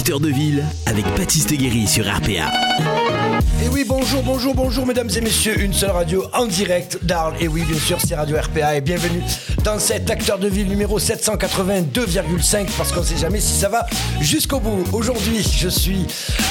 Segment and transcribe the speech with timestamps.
[0.00, 3.19] Acteur de ville avec Baptiste Guéry sur RPA.
[3.62, 5.60] Et oui, bonjour, bonjour, bonjour, mesdames et messieurs.
[5.60, 7.34] Une seule radio en direct d'Arles.
[7.40, 8.76] Et oui, bien sûr, c'est Radio RPA.
[8.76, 9.22] Et bienvenue
[9.64, 13.84] dans cet acteur de ville numéro 782,5 parce qu'on sait jamais si ça va
[14.18, 14.84] jusqu'au bout.
[14.94, 16.06] Aujourd'hui, je suis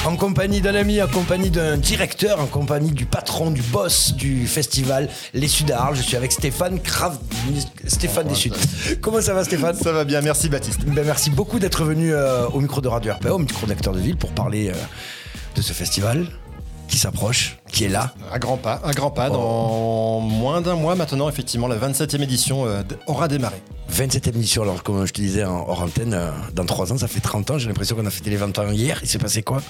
[0.06, 4.46] en compagnie d'un ami, en compagnie d'un directeur, en compagnie du patron, du boss du
[4.46, 5.96] festival Les Suds d'Arles.
[5.96, 7.18] Je suis avec Stéphane Crave,
[7.88, 8.52] Stéphane des Suds.
[9.00, 9.74] Comment ça va, Stéphane?
[9.74, 10.84] Ça va bien, merci Baptiste.
[10.84, 14.00] Ben, merci beaucoup d'être venu euh, au micro de Radio RPA, au micro d'acteur de
[14.00, 14.74] ville pour parler euh,
[15.56, 16.28] de ce festival
[16.90, 18.12] qui s'approche, qui est là.
[18.32, 19.30] Un grand pas, un grand pas.
[19.30, 23.56] Dans moins d'un mois maintenant, effectivement, la 27e édition euh, aura démarré.
[23.92, 27.08] 27e édition, alors comme je te disais en hors antenne, euh, dans 3 ans, ça
[27.08, 28.98] fait 30 ans, j'ai l'impression qu'on a fêté les 20 ans hier.
[29.02, 29.62] Il s'est passé quoi?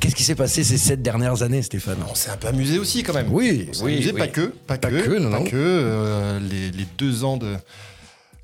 [0.00, 1.96] Qu'est-ce qui s'est passé ces 7 dernières années, Stéphane?
[2.10, 3.28] On s'est un peu amusé aussi quand même.
[3.32, 4.18] Oui, On s'est oui, amusé, oui.
[4.18, 5.44] pas que, pas, Pas que, que, non, pas non.
[5.44, 5.50] que.
[5.56, 7.56] euh, les, les deux ans de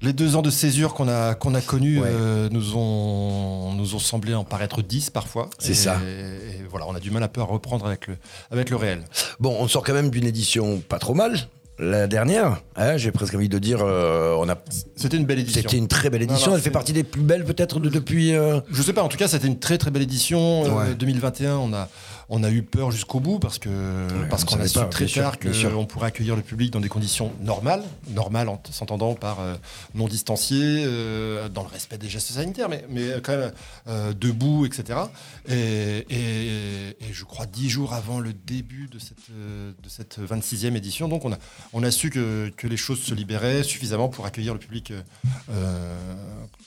[0.03, 2.09] les deux ans de césure qu'on a qu'on a connus Ouais.
[2.11, 5.49] euh, nous ont nous ont semblé en paraître 10 parfois.
[5.59, 5.97] C'est ça.
[6.07, 8.17] Et voilà, on a du mal un peu à reprendre avec le
[8.51, 9.05] avec le réel.
[9.41, 11.39] Bon, on sort quand même d'une édition pas trop mal.
[11.81, 14.55] La dernière, hein, j'ai presque envie de dire, euh, on a.
[14.95, 15.61] C'était une belle édition.
[15.61, 16.53] C'était une très belle édition.
[16.53, 18.33] non, Elle fait partie des plus belles peut-être de depuis.
[18.33, 20.67] euh, Je sais pas, en tout cas, c'était une très très belle édition.
[20.67, 20.95] Euh, Ouais.
[20.95, 21.89] 2021, on a,
[22.29, 23.69] on a eu peur jusqu'au bout parce que
[24.31, 26.89] parce on qu'on a su pas, très tard qu'on pourrait accueillir le public dans des
[26.89, 29.55] conditions normales, normales en s'entendant par euh,
[29.95, 33.53] non distanciés, euh, dans le respect des gestes sanitaires, mais, mais quand même
[33.89, 34.99] euh, debout, etc.
[35.49, 40.75] Et, et- et je crois dix jours avant le début de cette, de cette 26e
[40.77, 41.39] édition, donc on a,
[41.73, 44.93] on a su que, que les choses se libéraient suffisamment pour accueillir le public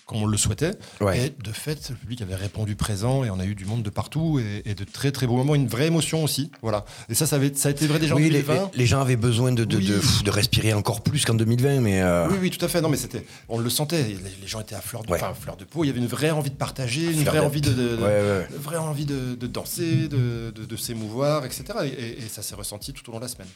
[0.05, 0.71] comme on le souhaitait.
[1.01, 1.25] Ouais.
[1.27, 3.89] Et de fait, le public avait répondu présent et on a eu du monde de
[3.89, 6.51] partout et, et de très très beaux moments, une vraie émotion aussi.
[6.61, 6.85] Voilà.
[7.09, 8.71] Et ça, ça, avait- ça a été vrai déjà en oui, les, 2020.
[8.73, 9.85] les- les gens avaient besoin de, de, Oui.
[9.87, 12.01] de, de respirer encore plus qu'en 2020, mais.
[12.01, 12.81] euh, Oui, oui, tout à fait.
[12.81, 14.03] Non, mais c'était, on le sentait.
[14.03, 15.19] Les, les gens étaient à fleur de, Ouais.
[15.39, 15.83] fleur de peau.
[15.83, 18.03] Il y avait une vraie envie de partager, une vraie envie de, de- de- Ouais,
[18.03, 18.47] ouais.
[18.55, 21.63] une vraie envie de, de danser, de, s'émouvoir, etc.
[21.97, 23.47] Et, ça s'est ressenti tout au long de la semaine.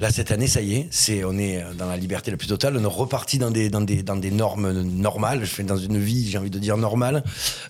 [0.00, 2.76] Là, cette année, ça y est, c'est, on est dans la liberté la plus totale.
[2.76, 5.40] On est reparti dans des, dans des, dans des normes normales.
[5.40, 7.22] Je fais dans une vie, j'ai envie de dire normale.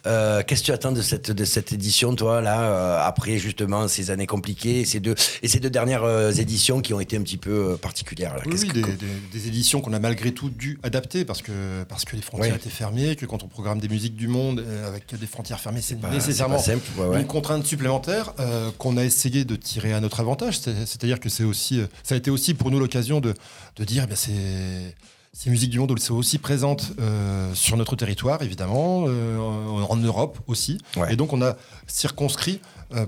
[0.06, 3.88] Euh, qu'est-ce que tu attends de cette, de cette édition, toi, là, euh, après justement
[3.88, 7.22] ces années compliquées, ces deux, et ces deux dernières euh, éditions qui ont été un
[7.22, 8.42] petit peu euh, particulières là.
[8.44, 8.96] Oui, des, des-
[9.32, 12.58] des éditions qu'on a malgré tout dû adapter parce que, parce que les frontières Ouais.
[12.58, 15.80] étaient fermées, que quand on programme des musiques du monde euh, avec des frontières fermées,
[15.80, 17.20] c'est pas- nécessairement simple, ouais, ouais.
[17.22, 18.34] une contrainte supplémentaire
[18.78, 20.58] qu'on a essayé de tirer à notre avantage.
[20.58, 23.32] C'est- C'est-à-dire que c'est aussi, ça a été aussi pour nous l'occasion de,
[23.76, 24.94] de dire, eh bien, c'est
[25.32, 29.96] ces musiques du monde elles sont aussi présentes euh, sur notre territoire, évidemment, euh, en,
[29.96, 30.78] Europe aussi.
[30.96, 31.12] Ouais.
[31.12, 31.56] Et donc, on a
[31.86, 32.60] circonscrit,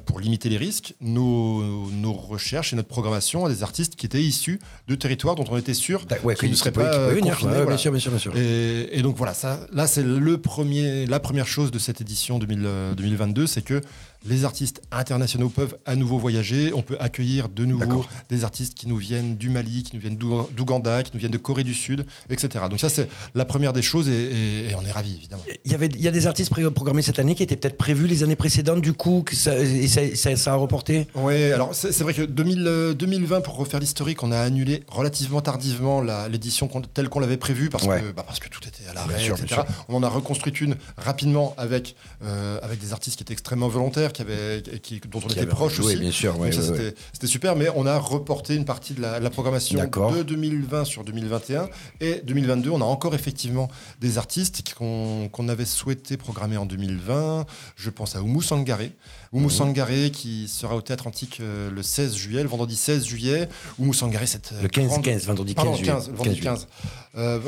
[0.06, 4.22] pour limiter les risques, nos, nos recherches et notre programmation à des artistes qui étaient
[4.22, 4.58] issus
[4.88, 7.34] de territoires dont on était sûr Ouais, qu'ils ne seraient pas qui peut euh, venir,
[7.34, 7.70] confinés, ouais, voilà.
[7.70, 8.36] bien sûr, bien sûr, bien sûr.
[8.36, 12.38] Et, et donc voilà, ça, là c'est le premier, la première chose de cette édition
[12.38, 13.80] 2000, euh, 2022, c'est que
[14.26, 16.72] les artistes internationaux peuvent à nouveau voyager.
[16.74, 20.16] On peut accueillir de nouveau des artistes qui nous viennent du Mali, qui nous viennent
[20.16, 22.64] d'Ou- d'Ouganda, qui nous viennent de Corée du Sud, etc.
[22.68, 25.42] Donc ça c'est la première des choses et, et- et on est ravis évidemment.
[25.64, 28.06] Il y, avait, il y a des artistes programmés cette année qui étaient peut-être prévus
[28.06, 31.06] les années précédentes, du coup, que ça, et ça, ça- ça a reporté?
[31.14, 35.40] Oui, alors c'est vrai que 2000, euh, 2020, pour refaire l'historique, on a annulé relativement
[35.40, 38.00] tardivement l'édition telle qu'on l'avait prévue parce, Ouais.
[38.00, 39.46] que, bah, parce que tout était à l'arrêt, bien etc.
[39.46, 39.66] sûr.
[39.88, 44.07] On en a reconstruit une rapidement avec, euh, avec des artistes qui étaient extrêmement volontaires,
[44.12, 45.46] qui avaient, qui, dont on Qui était
[45.80, 45.96] oui, aussi.
[45.96, 49.20] bien sûr, ouais, ouais, c'était c'était super, mais on a reporté une partie de la,
[49.20, 51.68] la programmation de 2020 sur 2021.
[52.00, 53.68] Et 2022, on a encore effectivement
[54.00, 57.46] des artistes qu'on avait souhaité programmer en 2020.
[57.76, 58.92] Je pense à Oumou Sangaré.
[59.32, 59.50] Oumou.
[59.50, 63.48] Sangaré qui sera au Théâtre Antique euh, le 16 juillet, le vendredi 16 juillet.
[63.78, 65.92] Oumou Sangaré, cette euh, Le 15, grande- 15, vendredi 15 Pardon, juillet.
[65.92, 66.68] 15, le vendredi 15 15.
[67.16, 67.38] Euh,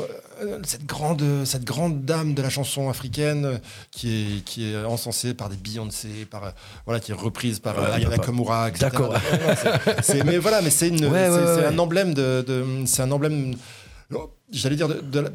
[0.63, 3.59] cette, grande, cette grande dame de la chanson africaine
[3.91, 6.53] qui est, qui est encensée par des Beyoncé, par,
[6.85, 8.17] voilà, qui est reprise par Ouais, Aya papa.
[8.17, 8.87] Nakamura, etc.
[8.91, 9.13] D'accord.
[10.25, 13.55] Mais voilà, mais c'est Ouais, ouais, un emblème de, de- c'est un emblème.
[14.51, 15.29] J'allais dire de, de la,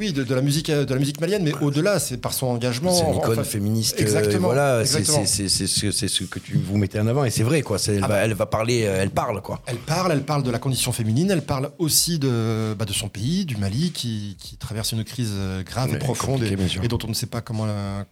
[0.00, 2.46] oui, de, de la musique, euh, de la musique malienne, mais au-delà, c'est par son
[2.46, 2.90] engagement.
[2.92, 3.96] C'est une icône enfin, féministe.
[3.98, 7.76] euh, exactement, voilà, c'est ce, que tu vous mettez en avant et c'est vrai quoi.
[7.86, 8.16] Elle, Ah va, bah.
[8.24, 9.60] elle va parler, euh, elle parle quoi.
[9.66, 13.08] Elle parle, elle parle de la condition féminine, elle parle aussi de, bah, de son
[13.08, 15.32] pays, du Mali, qui, qui traverse une crise
[15.66, 18.06] grave et profonde et, dont on ne sait pas comment, la-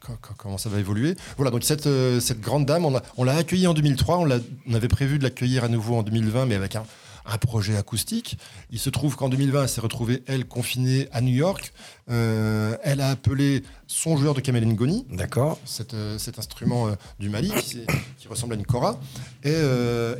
[0.58, 1.16] ça va évoluer.
[1.36, 1.88] Voilà, donc cette,
[2.20, 2.84] cette grande dame,
[3.16, 4.38] on, l'a accueillie en 2003, on, l'a-
[4.68, 6.82] on avait prévu de l'accueillir à nouveau en 2020, mais avec un,
[7.28, 8.38] un projet acoustique.
[8.70, 11.72] Il se trouve qu'en 2020, elle s'est retrouvée, elle, confinée à New York.
[12.10, 15.58] Euh, elle a appelé son joueur de Kamel Ngoni, D'accord.
[15.64, 17.82] cet, euh, cet instrument euh, du Mali qui,
[18.18, 18.98] qui ressemble à une kora,
[19.44, 19.54] et,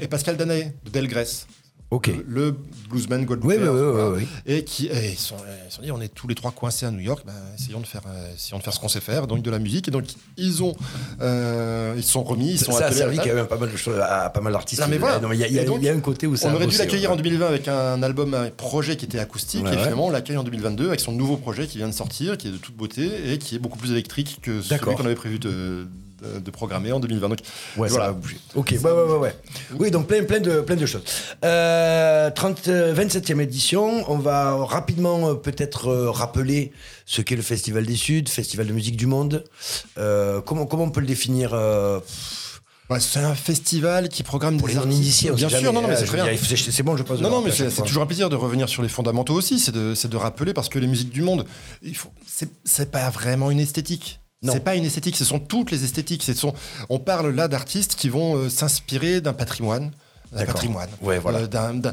[0.01, 1.47] et Pascal Danaé de Delgrès.
[1.91, 2.09] Ok.
[2.09, 2.57] Le, le
[2.91, 4.11] bluesman Gold Oui, Booker, oui, oui, voilà.
[4.11, 4.53] oui, oui.
[4.55, 5.37] Et qui et ils, sont,
[5.67, 7.81] ils se sont dit on est tous les trois coincés à New York, bah, essayons,
[7.81, 9.89] de faire, euh, essayons de faire ce qu'on sait faire, donc de la musique.
[9.89, 10.05] Et donc
[10.37, 10.75] ils ont
[11.23, 13.77] euh, ils sont remis, ils sont ça a servi quand même à pas mal de
[13.77, 14.83] choses, à pas mal d'artistes.
[14.83, 15.19] Non, mais voilà.
[15.33, 16.49] Il y, a- il y a- il y un côté où ça.
[16.51, 17.15] On aurait dû l'accueillir ouais.
[17.15, 19.83] en 2020 avec un album, un projet qui était acoustique, Ouais, et ouais.
[19.83, 22.53] finalement on l'accueille en 2022 avec son nouveau projet qui vient de sortir, qui est
[22.53, 25.87] de toute beauté et qui est beaucoup plus électrique que celui qu'on avait prévu de,
[26.23, 27.29] de, de programmer en 2020.
[27.29, 27.39] Donc
[27.77, 28.15] Ouais, voilà.
[28.55, 29.35] Ok, ouais, ouais, ouais, ouais.
[29.79, 31.03] Oui, donc plein, plein, de, plein de choses.
[31.45, 36.73] Euh, 30, euh, 27e édition, on va rapidement euh, peut-être euh, rappeler
[37.07, 39.45] ce qu'est le Festival des Suds, Festival de musique du monde.
[39.99, 42.01] Euh, comment, comment on peut le définir euh,
[42.91, 45.31] Ouais, c'est un festival qui programme pour des les artistes.
[45.35, 46.71] Bien sait sûr, non, non, mais Euh, c'est je très bien.
[46.73, 47.21] c'est bon, je pose.
[47.21, 49.95] Non, non, mais c'est toujours un plaisir de revenir sur les fondamentaux aussi, c'est de,
[50.09, 51.45] de rappeler parce que les musiques du monde,
[52.65, 54.21] c'est pas vraiment une esthétique.
[54.43, 56.23] C'est pas une esthétique, ce sont toutes les esthétiques.
[56.23, 56.55] Ce sont,
[56.89, 59.91] on parle là d'artistes qui vont euh, s'inspirer d'un patrimoine.
[60.33, 60.91] D'un patrimoine.
[61.01, 61.39] Ouais, voilà.
[61.41, 61.93] Euh,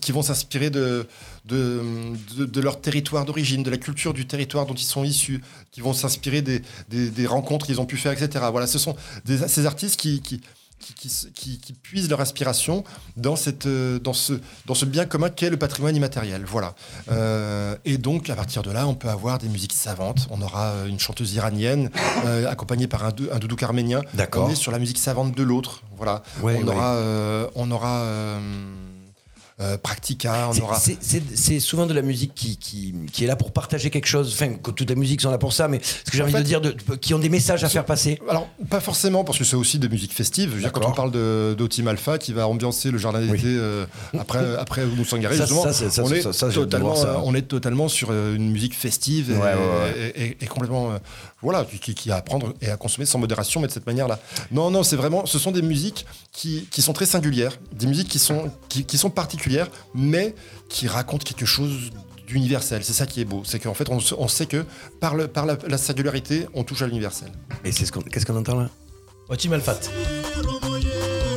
[0.00, 1.06] qui vont s'inspirer de,
[1.44, 1.82] de,
[2.36, 5.82] de, de leur territoire d'origine, de la culture du territoire dont ils sont issus, qui
[5.82, 8.46] vont s'inspirer des, des, des rencontres qu'ils ont pu faire, etc.
[8.50, 10.40] Voilà, ce sont des, ces artistes qui, qui,
[10.84, 12.84] qui, qui, se- qui- qui puisent leur inspiration
[13.16, 14.34] dans, cette, euh, dans, ce,
[14.66, 16.44] dans ce bien commun qu'est le patrimoine immatériel.
[16.46, 16.74] Voilà.
[17.10, 20.26] Euh, et donc, à partir de là, on peut avoir des musiques savantes.
[20.30, 21.90] On aura euh, une chanteuse iranienne
[22.26, 24.02] euh, accompagnée par un, dou- un doudouk arménien.
[24.12, 24.46] D'accord.
[24.46, 25.82] On est sur la musique savante de l'autre.
[25.96, 26.22] Voilà.
[26.42, 26.74] Ouais, on, ouais.
[26.74, 28.00] Aura, euh, on aura
[29.60, 30.80] euh, Practica, on C'est- aura.
[30.80, 34.32] c'est- souvent de la musique qui, qui, qui est là pour partager quelque chose.
[34.34, 36.32] Enfin, que toutes les musiques sont là pour ça, mais ce que j'ai En envie
[36.32, 38.20] fait, de dire, de, qui ont des messages à faire passer.
[38.28, 40.50] Alors, pas forcément, parce que c'est aussi des musiques festives.
[40.50, 41.12] Je veux dire, quand on parle
[41.56, 43.86] d'Otim Alpha qui va ambiancer le jardin d'été euh,
[44.18, 46.22] après, après Moussangari, justement, on, est
[46.52, 47.20] totalement, voir ça.
[47.24, 50.12] on est totalement sur euh, une musique festive et, Ouais, ouais, ouais.
[50.16, 50.90] et- et- et complètement.
[50.92, 50.98] euh,
[51.42, 54.18] voilà, qui, qui à prendre et à consommer sans modération, mais de cette manière-là.
[54.50, 55.26] Non, non, c'est vraiment.
[55.26, 58.96] Ce sont des musiques qui, qui sont très singulières, des musiques qui sont, qui, qui
[58.96, 59.43] sont particulières,
[59.94, 60.34] mais
[60.68, 61.90] qui racontent quelque chose
[62.26, 62.84] d'universel.
[62.84, 63.42] C'est ça qui est beau.
[63.44, 64.64] C'est qu'en fait, on, sait que
[65.00, 67.30] par, le, par la, la singularité, on touche à l'universel.
[67.64, 68.70] Et c'est ce qu'on, qu'est-ce qu'on entend là?
[69.28, 69.80] Otim Alfat.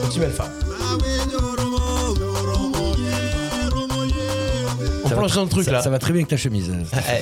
[0.03, 0.49] Otim Alpha.
[5.05, 5.81] On plonge dans le truc ça, là.
[5.81, 6.71] Ça va très bien avec ta chemise.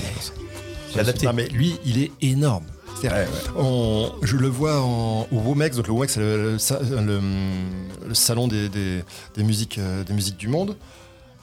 [0.94, 1.26] J'ai adapté.
[1.26, 2.66] Non, mais lui, il est énorme.
[3.00, 3.28] C'est-à-dire,
[3.58, 5.78] on- je le vois en, au WOMEX.
[5.78, 7.22] Donc le WOMEX, c'est le, le sa- le-
[8.08, 9.04] le salon des, des-
[9.36, 10.76] des musiques, euh, des musiques du monde.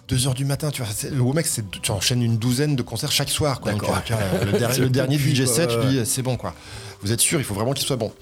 [0.09, 3.13] 2 heures du matin, tu vois, le WOMEX, c'est- tu enchaînes une douzaine de concerts
[3.13, 3.61] chaque soir.
[3.61, 3.73] Quoi.
[3.73, 4.03] Donc, D'accord.
[4.05, 6.55] tu vois, le, der- C'est le dernier DJ set, ouais, je dis, c'est bon, quoi.
[7.03, 8.13] Vous êtes sûr, il faut vraiment qu'il soit bon.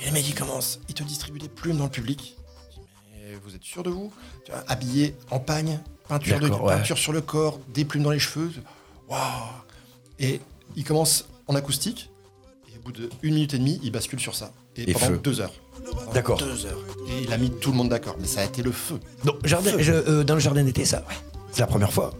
[0.00, 2.36] Et les mecs, ils commencent, ils te distribuent des plumes dans le public.
[2.70, 4.12] Je dis, mais vous êtes sûr de vous?
[4.44, 6.74] Tu vois, Habillé en pagne, peinture, de, ouais.
[6.76, 8.50] peinture sur le corps, des plumes dans les cheveux.
[9.08, 9.20] Waouh
[10.18, 10.40] Et
[10.76, 12.09] il commence en acoustique,
[12.90, 14.52] bout de une minute et demie, il bascule sur ça.
[14.76, 15.20] Et, Et pendant feu.
[15.22, 15.52] deux heures.
[16.14, 16.38] D'accord.
[16.38, 16.78] Deux heures.
[17.08, 18.16] Et il a mis tout le monde d'accord.
[18.20, 18.98] Mais ça a été le feu.
[19.24, 21.14] Donc, jardin, je- euh, dans le jardin d'été, ça, ouais.
[21.52, 22.12] C'est la première fois.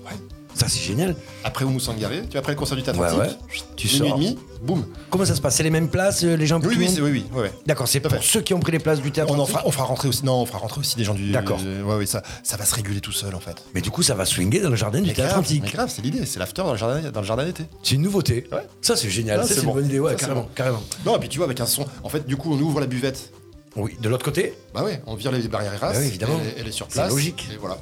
[0.55, 1.15] Ça, c'est génial.
[1.45, 3.29] Après Oumou Sangaré, tu après le concert du Théâtre Ouais, ouais.
[3.77, 4.07] Tu sors.
[4.07, 4.85] et demi, boum.
[5.09, 5.57] Comment ça se passe?
[5.57, 7.53] C'est les mêmes places, euh, les gens Oui, oui, oui, oui, ouais, ouais.
[7.67, 8.19] D'accord, c'est pour fait.
[8.23, 9.33] ceux qui ont pris les places du théâtre.
[9.35, 10.25] On, en fera, on fera rentrer aussi.
[10.25, 11.31] Non, on fera rentrer aussi des gens du.
[11.31, 11.61] D'accord.
[11.61, 13.57] ouais, ouais, ça, ça va se réguler tout seul en fait.
[13.75, 15.63] Mais du coup, ça va swinguer dans le jardin du théâtre antique.
[15.65, 17.65] mais grave, c'est l'idée, c'est l'after dans le jardin, dans le jardin d'été.
[17.83, 18.47] C'est une nouveauté.
[18.53, 18.67] Ouais.
[18.83, 19.45] Ça, c'est génial.
[19.47, 19.75] C'est une bon.
[19.75, 19.99] bonne idée.
[20.01, 20.49] Ouais, Ça, c'est carrément, bon.
[20.55, 20.83] carrément.
[21.07, 21.87] Non, et puis tu vois, avec un son.
[22.03, 23.33] En fait, du coup, on ouvre la buvette.
[23.77, 24.55] Oui, de l'autre côté?
[24.75, 25.93] Bah ouais, on vire les barrières Eras.
[25.93, 26.41] Bah oui, évidemment.
[26.59, 27.11] Elle, est- sur C'est place.
[27.13, 27.49] logique.
[27.55, 27.79] Et voilà.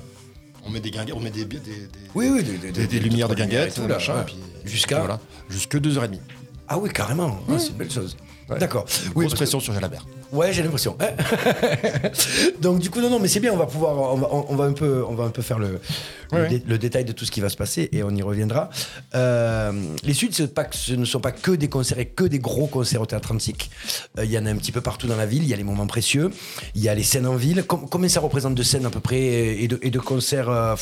[0.67, 3.35] On met des guinguettes, on met des, des, des, Oui, oui, des- des lumières de
[3.35, 4.33] guinguettes, machin, ouais.
[4.65, 4.99] Jusqu'à.
[4.99, 5.19] voilà,
[5.49, 6.19] jusque 2h30.
[6.69, 7.41] Ah oui, carrément.
[7.49, 8.17] Ouais, c'est une belle chose.
[8.51, 8.59] Ouais.
[8.59, 8.85] D'accord.
[9.15, 10.05] Oui, Grosse que- pression sur Jalabert.
[10.33, 10.97] Ouais, j'ai l'impression.
[11.01, 11.09] Hein
[12.61, 14.65] Donc du coup non non mais c'est bien on va pouvoir on va, on va
[14.65, 15.81] un peu on va un peu faire le
[16.31, 18.21] le, Ouais, dé- le détail de tout ce qui va se passer et on y
[18.21, 18.69] reviendra.
[19.15, 19.73] Euh,
[20.05, 20.31] les Suds
[20.73, 23.71] ce ne sont pas que des concerts et que des gros concerts au théâtre antique.
[24.19, 25.43] Euh, Il y en a un petit peu partout dans la ville.
[25.43, 26.31] Il y a les moments précieux.
[26.75, 27.63] Il y a les scènes en ville.
[27.65, 30.75] Com- combien ça représente de scènes à peu près et de, et de concerts euh,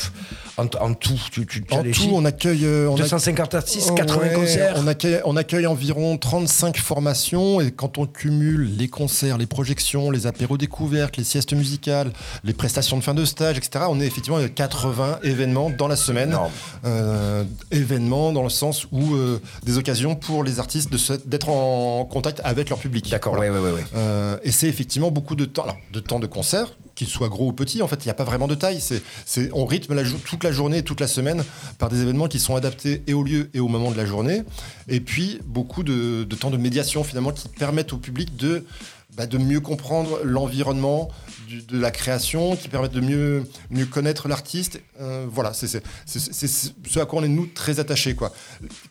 [0.57, 1.17] en, en tout?
[1.31, 2.67] Tu, tu, tu as En tout, on accueille.
[2.89, 4.73] on a- 250 artistes, Oh, 80 ouais, concerts.
[4.75, 10.11] On accueille, on accueille environ 35 formations et quand on cumule les concerts, les projections,
[10.11, 12.11] les apéros découvertes, les siestes musicales,
[12.43, 15.95] les prestations de fin de stage, etc., on est effectivement à 80 événements dans la
[15.95, 16.37] semaine.
[16.85, 20.89] Euh, événements dans le sens où euh, des occasions pour les artistes
[21.25, 23.09] d'être en contact avec leur public.
[23.09, 23.35] D'accord.
[23.35, 23.51] Voilà.
[23.51, 23.75] Ouais ouais ouais.
[23.75, 23.85] ouais.
[23.95, 26.67] Euh, et c'est effectivement beaucoup de temps, alors, de temps de concert,
[26.97, 27.81] qu'il soit gros ou petit.
[27.81, 28.81] En fait, il n'y a pas vraiment de taille.
[28.81, 31.43] C'est, on rythme la toute la journée, toute la semaine,
[31.77, 34.41] par des événements qui sont adaptés et au lieu et au moment de la journée.
[34.87, 38.65] Et puis beaucoup de, de temps de médiation finalement qui permettent au public de
[39.17, 41.09] bah, de mieux comprendre l'environnement
[41.49, 44.79] de la création, qui permettent de mieux, mieux connaître l'artiste.
[45.01, 48.15] Euh, voilà, c'est ce à quoi on est nous très attachés.
[48.15, 48.31] Quoi.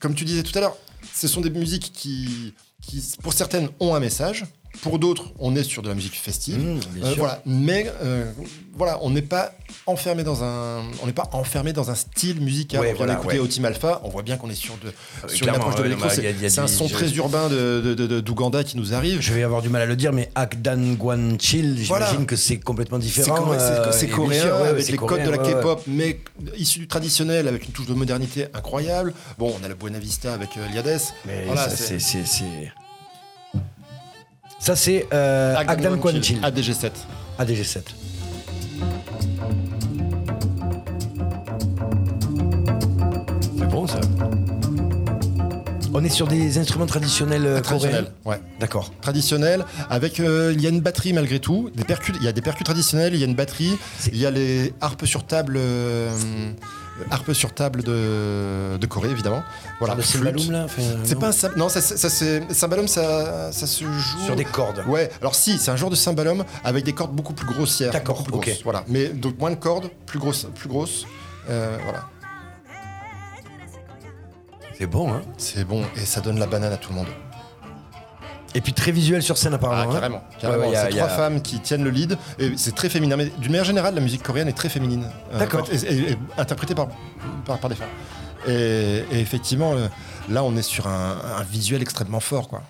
[0.01, 0.77] Comme tu disais tout à l'heure,
[1.15, 4.47] ce sont des musiques qui, qui, pour certaines, ont un message.
[4.83, 6.59] Pour d'autres, on est sur de la musique festive.
[6.59, 7.43] Mmh, Euh, voilà.
[7.47, 8.31] Mais euh,
[8.77, 9.53] voilà, on n'est pas
[9.87, 12.81] enfermé dans un, on n'est pas enfermé dans un style musical.
[12.81, 13.45] Ouais, on vient voilà, d'écouter ouais.
[13.45, 14.93] Au Team Alpha, on voit bien qu'on est sur de,
[15.35, 16.09] sur une approche de ouais, l'électro.
[16.49, 19.21] C'est un son je- très urbain de, d'Ouganda qui nous arrive.
[19.21, 22.25] Je vais avoir du mal à le dire, mais Akdan Guanchil, j'imagine Voilà.
[22.27, 23.53] que c'est complètement différent.
[23.93, 25.61] c'est- euh, coréen sûr, ouais, ouais, avec c'est les codes coréen, de la ouais, ouais.
[25.61, 26.21] K-pop, mais
[26.57, 29.15] issu du traditionnel avec une touche de modernité incroyable.
[29.39, 31.01] Bon, on a la Buena Vista avec euh, Liades.
[31.27, 32.25] Mais Voilà, ça, c'est- c'est.
[32.25, 32.73] c'est- c'est-
[34.59, 35.55] Ça, c'est euh,
[35.97, 36.91] Guanchil, ADG7.
[37.39, 37.83] ADG7.
[43.59, 44.01] C'est bon, ça.
[45.95, 48.39] On est sur des instruments traditionnels euh, Traditionnel, coréens.
[48.41, 48.41] ouais.
[48.61, 48.93] D'accord.
[49.01, 52.33] Traditionnel, avec euh, il y a une batterie malgré tout, des percus, il y a
[52.33, 53.79] des percus traditionnels, il y a une batterie,
[54.13, 56.11] il y a les harpes sur table, euh,
[57.11, 59.43] harpes sur table de, de Corée évidemment.
[59.79, 63.85] Voilà, cymbalum, là enfin, C'est pas un cym- non, ça, c'est cymbalum, ça, ça se
[63.85, 64.83] joue Sur des cordes.
[64.87, 67.93] Ouais, alors si, c'est un genre de cymbalum avec des cordes beaucoup plus grossières.
[67.93, 68.31] D'accord, ok.
[68.31, 71.05] grosses, Voilà, mais donc moins de cordes, plus grosses, plus grosses.
[71.51, 72.05] euh, voilà,
[74.79, 77.07] C'est bon, hein c'est bon et ça donne la banane à tout le monde.
[78.55, 79.91] Et puis très visuel sur scène, Ah, apparemment.
[79.91, 79.95] hein.
[79.95, 80.63] carrément, carrément.
[80.63, 83.17] Ouais, ouais, c'est a- trois femmes qui tiennent le lead et c'est très féminin.
[83.17, 85.07] Mais d'une manière générale, la musique coréenne est très féminine.
[85.35, 85.67] Euh, D'accord.
[85.71, 86.89] et, et- et interprétée par,
[87.45, 87.89] par, par des femmes.
[88.49, 89.89] Et, et effectivement, euh,
[90.29, 92.63] là, on est sur un, un visuel extrêmement fort, quoi.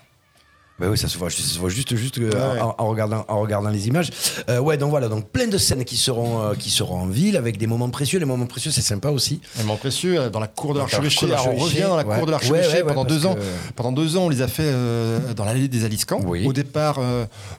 [0.79, 2.59] Bah oui, ça se voit, ça se voit juste, juste euh, Ouais.
[2.61, 4.09] en, en regardant, en regardant les images.
[4.47, 7.35] Euh, ouais, donc voilà, donc plein de scènes qui seront, euh, qui seront en ville
[7.35, 8.19] avec des moments précieux.
[8.19, 9.41] Les moments précieux, c'est sympa aussi.
[9.55, 11.25] Vraiment précieux, euh, dans la cour de l'archevêché.
[11.25, 12.17] Alors, on revient dans la ouais.
[12.17, 13.35] cour de l'archevêché Ouais, pendant deux ans.
[13.75, 16.21] Pendant deux ans, on les a fait euh, dans l'allée des Aliscans.
[16.23, 16.45] Oui.
[16.45, 16.99] Au départ,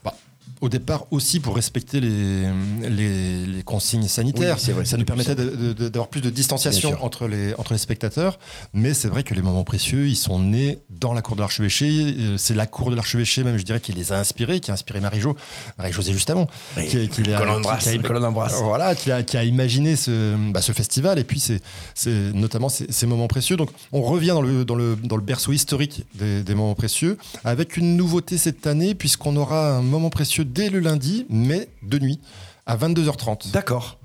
[0.05, 0.15] bah,
[0.61, 2.47] au départ aussi pour respecter les,
[2.89, 4.57] les, les consignes sanitaires.
[4.67, 8.39] Oui, vrai, ça nous permettait d'avoir plus de distanciation entre les, entre les spectateurs.
[8.73, 12.15] Mais c'est vrai que les moments précieux, ils sont nés dans la cour de l'archevêché.
[12.19, 14.75] Euh, C'est la cour de l'archevêché, même, je dirais, qui les a inspirés, qui a
[14.75, 15.37] inspiré Marie-Jo.
[15.79, 16.47] Marie-Josée, juste avant.
[16.77, 18.55] Oui, qui, a- que l'on embrasse.
[18.63, 21.61] Voilà, qui a, qui a imaginé ce, bah, ce festival et puis c'est,
[21.95, 23.57] c'est notamment ces, ces moments précieux.
[23.57, 27.17] Donc on revient dans le, dans le, dans le berceau historique des, des moments précieux
[27.45, 31.99] avec une nouveauté cette année puisqu'on aura un moment précieux dès le lundi, mais de
[31.99, 32.21] nuit
[32.67, 33.51] à 22h30.
[33.53, 33.99] D'accord.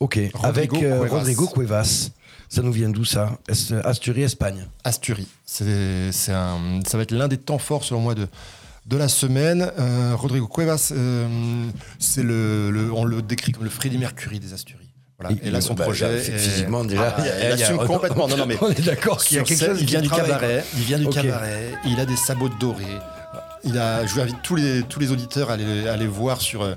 [0.00, 0.18] Ok.
[0.34, 1.16] Rodrigo avec euh, Cuevas.
[1.16, 2.10] Rodrigo Cuevas.
[2.48, 3.38] Ça nous vient d'où ça?
[3.48, 4.66] Est- Asturie, Espagne?
[4.82, 5.28] Asturie.
[5.46, 8.26] C'est, c'est un, ça va être l'un des temps forts selon moi de,
[8.86, 9.70] de la semaine.
[9.78, 11.28] Euh, Rodrigo Cuevas, euh,
[12.00, 14.88] c'est le, le- on le décrit comme le Freddie Mercury des Asturies.
[15.20, 15.36] Voilà.
[15.44, 16.06] Et, là, son bah, projet.
[16.06, 18.26] bah, est- physiquement, déjà, Ah, il a- assume complètement.
[18.26, 20.08] Non, non, mais On est d'accord qu'il y a quelque scène, chose il vient du
[20.10, 20.64] cabaret.
[20.76, 21.72] Il vient du cabaret.
[21.86, 22.84] Il a des sabots dorés.
[23.64, 26.74] Il a, je vous invite tous les, auditeurs à aller, voir sur, euh,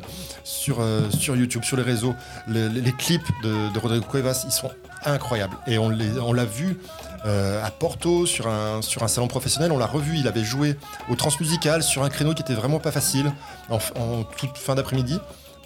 [0.70, 2.14] euh, sur YouTube, sur les réseaux,
[2.48, 4.44] les, clips de, Rodrigo Cuevas.
[4.46, 4.72] Ils sont
[5.06, 5.56] incroyables.
[5.68, 6.78] Et on l'a vu
[7.26, 9.72] euh, à Porto sur un, sur un salon professionnel.
[9.72, 10.18] On l'a revu.
[10.18, 10.78] Il avait joué
[11.10, 13.32] au Transmusical sur un créneau qui était vraiment pas facile
[13.70, 15.20] en, en toute fin d'après-midi.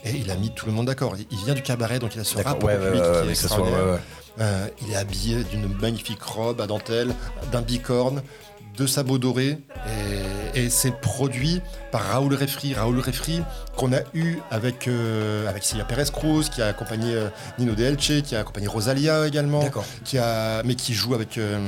[0.09, 1.15] Et il a mis tout le monde d'accord.
[1.31, 3.47] Il- vient du cabaret, donc il a ce rapport ouais, public ouais, qui est soit-
[3.57, 3.99] extraordinaire.
[4.39, 7.13] Euh, il est habillé d'une magnifique robe à dentelle,
[7.51, 8.21] d'un bicorne,
[8.77, 9.57] de sabots dorés.
[10.53, 11.61] Et, et c'est produit
[11.91, 12.73] par Raoul Refri.
[12.75, 13.41] Raoul Refri,
[13.75, 17.83] qu'on a eu avec, euh, avec Silvia Perez Cruz, qui a accompagné euh, Nino De
[17.83, 19.61] Elche, qui a accompagné Rosalia également.
[20.05, 21.37] Qui a, mais qui joue avec.
[21.39, 21.59] euh,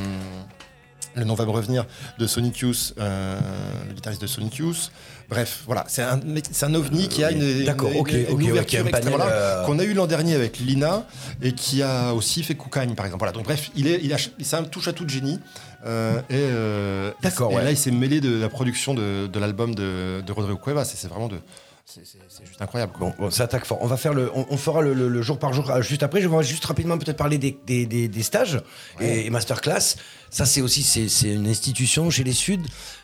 [1.15, 1.85] le nom va me revenir
[2.19, 3.39] de Sonic Youth, euh,
[3.87, 4.91] le guitariste de Sonic Youth.
[5.29, 8.85] Bref, voilà, c'est un, ovni qui a une, D'accord, ok, une ouverture qui a un
[8.87, 11.05] extrêmement panel, large, euh, qu'on a eu l'an dernier avec Lina
[11.41, 13.19] et qui a aussi fait Koukagne par exemple.
[13.21, 15.39] Voilà, donc bref, il est, il a, c'est un touche à tout de génie.
[15.85, 17.63] euh, et euh, D'accord, et ouais.
[17.63, 20.85] là, il s'est mêlé de la production de, de l'album de, de Rodrigo Cuevas.
[20.85, 21.37] c'est vraiment de,
[21.85, 22.01] c'est,
[22.45, 22.93] juste incroyable.
[22.99, 23.79] Bon, bon, ça attaque fort.
[23.81, 26.03] On va faire le, on, on fera le, le- le jour par jour euh, juste
[26.03, 26.21] après.
[26.21, 28.61] Je vais juste rapidement peut-être parler des, des, des- des stages
[28.99, 29.95] et, et masterclass.
[30.29, 32.61] Ça, c'est aussi c'est une institution chez les Suds.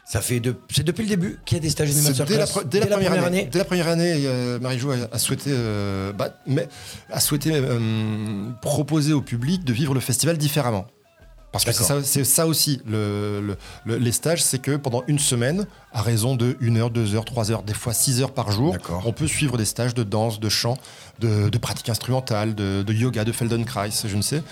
[0.07, 2.25] Ça fait de, c'est depuis le début qu'il y a des stages masterclass.
[2.27, 5.17] dès la, pre- dès la première, année, Dès la première année, euh, Marie-Jo a, a
[5.17, 6.67] souhaité, euh, bah, mais,
[7.09, 10.85] a souhaité euh, proposer au public de vivre le festival différemment.
[11.51, 11.71] Parce que
[12.03, 16.35] c'est ça, aussi, le, le- le- les stages, c'est que pendant une semaine, à raison
[16.35, 18.75] de 1 heure, 2 heures, 3 heures, des fois 6 heures par jour,
[19.05, 20.77] on peut suivre des stages de danse, de chant,
[21.19, 24.43] de, de pratique instrumentale, de, de yoga, de Feldenkrais, je ne sais,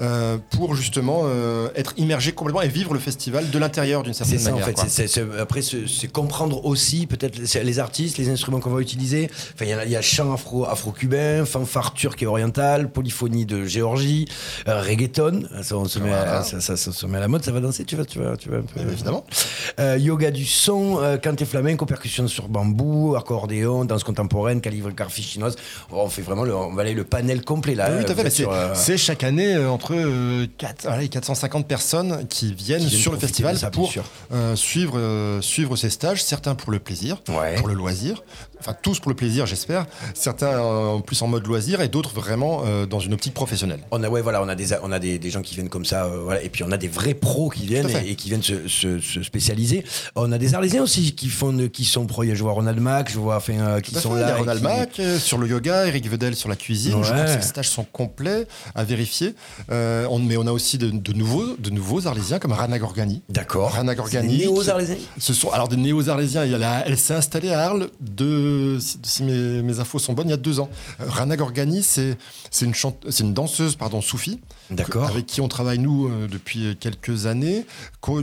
[0.00, 4.24] euh, pour justement euh, être immergé complètement et vivre le festival de l'intérieur d'une C'est
[4.24, 4.66] certaine ça en manière.
[4.78, 5.40] fait.
[5.40, 9.28] après, c'est comprendre aussi peut-être les, artistes, les instruments qu'on va utiliser.
[9.54, 13.44] Enfin, il y, a- il y a chant afro, afro-cubain, fanfare turc et oriental, polyphonie
[13.44, 14.28] de Géorgie,
[14.68, 15.42] euh, reggaeton.
[15.62, 17.44] Ça, on se met à, ça, ça- ça se met à la mode.
[17.44, 17.84] Ça va danser?
[17.84, 18.80] Tu vas, tu vas, tu vas un peu.
[18.80, 19.24] Évidemment.
[19.98, 25.56] Yoga du son, euh, canté flamenco, percussion sur bambou, accordéon, danse contemporaine, calligraphie chinoise.
[25.90, 27.90] On fait vraiment le, on va aller le panel complet là.
[27.96, 28.20] Oui, tout à Vous fait.
[28.20, 32.26] êtes mais C'est sur, euh, c'est chaque année euh, entre euh, 4, allez, 450 personnes
[32.28, 33.92] qui viennent, Qui viennent sur le festival ça, pour
[34.32, 37.54] euh, suivre, euh, suivre ces stages, certains pour le plaisir, Ouais.
[37.56, 38.22] pour le loisir,
[38.60, 42.14] enfin tous pour le plaisir j'espère, certains euh, en plus en mode loisir et d'autres
[42.14, 43.80] vraiment euh, dans une optique professionnelle.
[43.90, 45.84] On a, ouais, voilà, on a, des, on a des, des gens qui viennent comme
[45.84, 48.42] ça, euh, voilà, et puis on a des vrais pros qui viennent et qui viennent
[48.42, 49.84] se, se- se spécialiser.
[50.16, 52.24] On a des Arlésiens aussi qui font, qui sont pros.
[52.24, 54.34] Je vois Ronald Mac, je vois, enfin, euh, qui sont fait, il y là.
[54.34, 56.92] a Ronald qui- Mack euh, sur le yoga, Eric Vedel sur la cuisine.
[57.02, 57.40] Je crois que Ouais.
[57.40, 59.34] ces stages sont complets à vérifier.
[59.70, 63.22] Euh, on, mais on a aussi de, de nouveaux, de nouveaux Arlésiens comme Rana Gorgani.
[63.28, 63.72] D'accord.
[63.72, 64.38] Rana Gorgani.
[64.38, 66.44] des néos qui- Arlésiens Ce sont alors des néo-arlésiens.
[66.46, 70.34] La- Elle s'est installée à Arles de, si, mes, mes infos sont bonnes, il y
[70.34, 70.68] a deux ans.
[70.98, 72.16] Rana Gorgani, c'est
[72.50, 74.40] c'est une, chante- une danseuse pardon, soufie.
[74.70, 75.08] D'accord.
[75.08, 77.66] Avec qui on travaille, nous, depuis quelques années.
[78.00, 78.22] Que,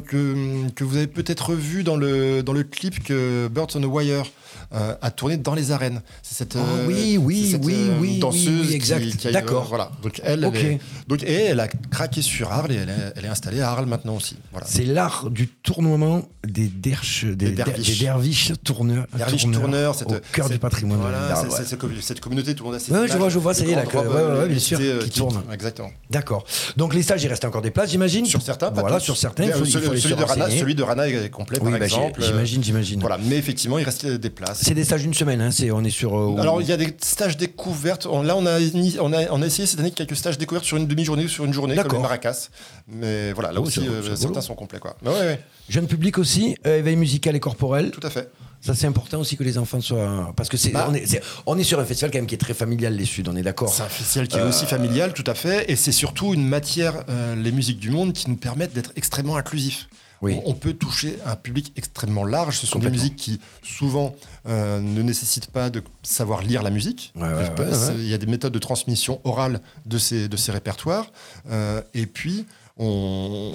[0.69, 4.25] que vous avez peut-être vu dans le, dans le clip que Birds on a Wire
[4.73, 6.01] euh, a tourné dans les arènes.
[6.23, 9.17] C'est cette, euh, oui, oui, c'est cette, oui, euh, oui, danseuse oui, oui, qui- exact.
[9.17, 9.65] qui a- D'accord.
[9.69, 9.91] voilà.
[10.03, 10.55] Donc elle, Ok.
[10.57, 13.61] elle est, donc, et elle a craqué sur Arles et elle est, elle est installée
[13.61, 14.37] à Arles maintenant aussi.
[14.51, 14.67] Voilà.
[14.69, 17.97] C'est l'art du tournoiement des derches, des, Des derviches.
[17.99, 19.05] des derviches tourneurs.
[19.51, 20.99] Tourneurs cette, au cœur cette- du patrimoine.
[20.99, 21.49] Voilà, ouais.
[21.65, 23.65] cette commu- cette communauté, tout le monde a ses Ouais, je vois, je vois, ça
[23.65, 25.41] y est, là, euh, bien sûr, euh, qui tournent.
[25.53, 25.91] Exactement.
[26.09, 26.45] D'accord.
[26.77, 28.25] Donc les stages, il reste encore des places, j'imagine?
[28.25, 32.21] Sur certains, Voilà, sur certains, euh, celui, de Rana, est complet, par bah, exemple.
[32.21, 32.99] j'imagine, j'imagine.
[32.99, 34.38] Voilà, mais effectivement, il reste des places.
[34.53, 36.17] C'est des stages d'une semaine, hein, c'est, on est sur...
[36.17, 38.05] euh, Alors, il y a des stages découvertes.
[38.05, 38.59] On- Là, on a,
[39.01, 41.45] on, a, on a essayé cette année quelques stages découvertes sur une demi-journée ou sur
[41.45, 42.49] une journée, comme les Maracas.
[42.87, 44.79] Mais voilà, là Oh, aussi, euh, certains sont complets.
[44.79, 44.95] Quoi.
[45.01, 47.91] Mais ouais, ouais, Jeune public aussi, euh, éveil musical et corporel.
[47.91, 48.29] tout à fait.
[48.61, 50.33] Ça, c'est important aussi que les enfants soient...
[50.35, 50.87] Parce que c'est, Bah.
[50.89, 53.23] on, est, on est sur un festival quand même qui est très familial, les Suds,
[53.27, 55.71] on est d'accord C'est un festival qui est aussi familial, tout à fait.
[55.71, 59.37] Et c'est surtout une matière, euh, les musiques du monde, qui nous permettent d'être extrêmement
[59.37, 59.87] inclusifs.
[60.21, 60.37] Oui.
[60.45, 62.57] On, on peut toucher un public extrêmement large.
[62.57, 64.15] Ce sont des musiques qui, souvent,
[64.47, 67.13] euh, ne nécessitent pas de savoir lire la musique.
[67.15, 67.95] Ouais, ouais, ouais.
[67.95, 71.07] Il y a des méthodes de transmission orale de ces, de ces répertoires.
[71.49, 72.45] Euh, et puis,
[72.77, 73.51] on,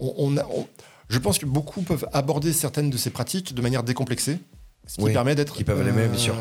[0.00, 0.66] on- on a- on-
[1.08, 4.38] je pense que beaucoup peuvent aborder certaines de ces pratiques de manière décomplexée.
[4.86, 5.54] Ce qui Oui, permet d'être.
[5.56, 6.34] qui peuvent aller même, bien sûr.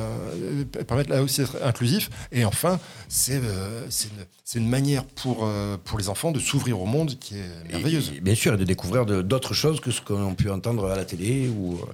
[0.77, 2.09] Euh, permettre là aussi d'être inclusif.
[2.31, 3.87] Et enfin, c'est euh,
[4.55, 8.11] une, manière pour, euh, pour les enfants de s'ouvrir au monde qui est merveilleuse.
[8.13, 10.89] Et- et bien sûr, et de découvrir d'autres choses que ce qu'on a pu entendre
[10.89, 11.85] à la télé ou, euh,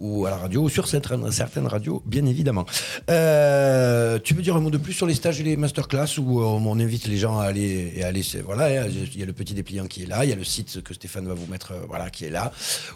[0.00, 2.66] ou à la radio, ou sur certaines, certaines radios, bien évidemment.
[3.10, 6.40] Euh, tu veux dire un mot de plus sur les stages et les masterclass où
[6.42, 8.22] on invite les gens à aller et à aller.
[8.44, 10.44] Voilà, hein, il y a le petit dépliant qui est là, il y a le
[10.44, 12.52] site que Stéphane va vous mettre, voilà, qui est là,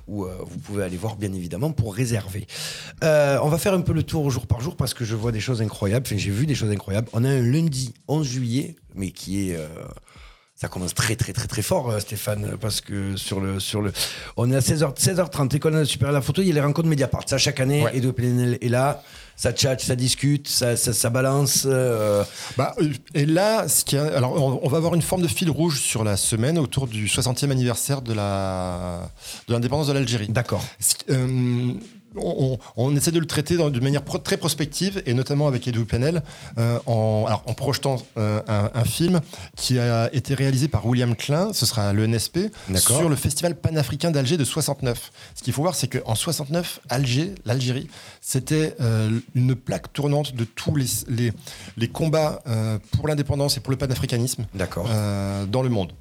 [0.09, 2.47] où vous pouvez aller voir, bien évidemment, pour réserver.
[3.03, 5.41] On va faire un peu le tour jour par jour parce que je vois des
[5.41, 6.07] choses incroyables.
[6.07, 7.09] Enfin, j'ai vu des choses incroyables.
[7.13, 9.57] On a un lundi 11 juillet, mais qui est.
[9.57, 9.67] euh,
[10.57, 13.93] ça commence très très très très fort, euh, Stéphane, parce que sur le sur le,
[14.37, 16.89] on est à 16h 16h30, école supérieure à la photo, il y a les rencontres
[16.89, 17.25] Mediapart.
[17.29, 17.97] Ça chaque année, Ouais.
[17.97, 19.03] Edo Plenel est là,
[19.37, 21.65] ça tchatche, ça discute, ça ça, ça balance.
[21.67, 22.23] euh,
[22.57, 22.75] Bah,
[23.15, 25.81] et là, ce qui a- alors, on, on va avoir une forme de fil rouge
[25.81, 29.11] sur la semaine autour du 60e anniversaire de la
[29.49, 30.29] de l'indépendance de l'Algérie.
[30.29, 30.65] D'accord.
[32.17, 36.23] On, essaie de le traiter d'une manière pro- très prospective et notamment avec Edoui Plenel
[36.59, 39.21] euh, en, alors, en projetant euh, un, un film
[39.57, 42.39] qui a été réalisé par William Klein, ce sera l'ENSP,
[42.99, 45.11] sur le festival panafricain d'Alger de 69.
[45.35, 47.89] Ce qu'il faut voir, c'est qu'en 69, Alger, l'Algérie,
[48.21, 51.33] c'était euh, une plaque tournante de tous les, les,
[51.77, 52.43] les combats
[52.93, 54.47] pour l'indépendance et pour le panafricanisme
[55.51, 55.93] dans le monde.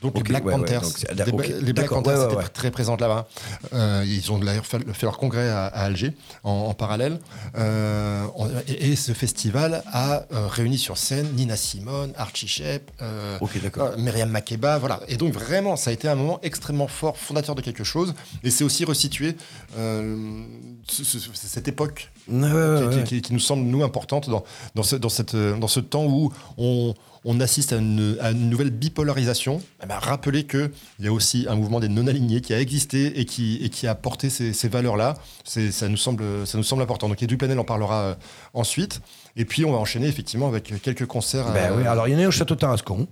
[0.00, 0.82] Donc les Black ouais, ouais, Panthers,
[1.26, 2.48] donc les, Black Panthers ouais, ouais, étaient ouais.
[2.48, 3.26] très présentes là-bas.
[3.74, 6.12] Euh, ils ont d'ailleurs fait, fait leur congrès à, à Alger
[6.44, 7.18] en, en parallèle.
[7.56, 8.24] Euh,
[8.68, 13.60] et, et ce festival a euh, réuni sur scène Nina Simone, Archie Shepp, euh, Ok,
[13.60, 13.88] d'accord.
[13.88, 15.00] euh, Myriam Makeba, voilà.
[15.08, 18.14] Et donc vraiment, ça a été un moment extrêmement fort, fondateur de quelque chose.
[18.44, 19.36] Et c'est aussi resitué
[19.76, 20.44] euh,
[20.88, 23.04] ce- ce- cette époque Ouais, ouais, ouais, qui, ouais.
[23.04, 26.32] qui- qui nous semble, nous, importante dans, dans, ce, dans, cette, dans ce temps où
[26.56, 26.94] on,
[27.30, 29.60] on assiste à une, à une nouvelle bipolarisation.
[29.82, 33.26] Eh ben, rappelez qu'il y a aussi un mouvement des non-alignés qui a existé et
[33.26, 35.12] qui, et qui a porté ces, ces valeurs-là.
[35.44, 37.06] Ça nous, semble, ça nous semble important.
[37.06, 38.14] Donc, Edu Planel en parlera euh,
[38.54, 39.02] ensuite.
[39.36, 42.16] Et puis, on va enchaîner effectivement avec quelques concerts Ben à oui, alors il y
[42.16, 43.06] en a au château Tarascon.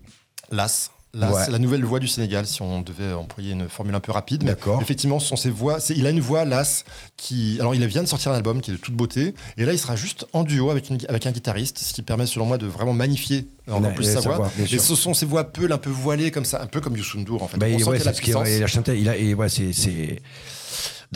[0.50, 0.90] l'AS.
[1.33, 1.50] Ouais.
[1.50, 4.42] la nouvelle voix du Sénégal, si on devait employer une formule un peu rapide.
[4.42, 4.81] Mais D'accord.
[4.83, 5.81] Effectivement, ce sont ses voix.
[5.81, 6.85] c'est- Il a une voix, l'As,
[7.16, 7.57] qui.
[7.61, 9.35] Alors, il vient de sortir un album qui est de toute beauté.
[9.57, 12.26] Et là, il sera juste en duo avec, une- avec un guitariste, ce qui permet,
[12.26, 14.50] selon moi, de vraiment magnifier Ouais, plus sa voix.
[14.59, 17.18] et ce sont ces voix peules, un peu voilées, comme ça, un peu comme Youssou
[17.18, 17.57] N'Dour, en fait.
[17.59, 18.48] Ben, On sent ouais, la ce qu'il puissance.
[18.48, 20.20] il a chanté, il a, et ouais, c'est, c'est-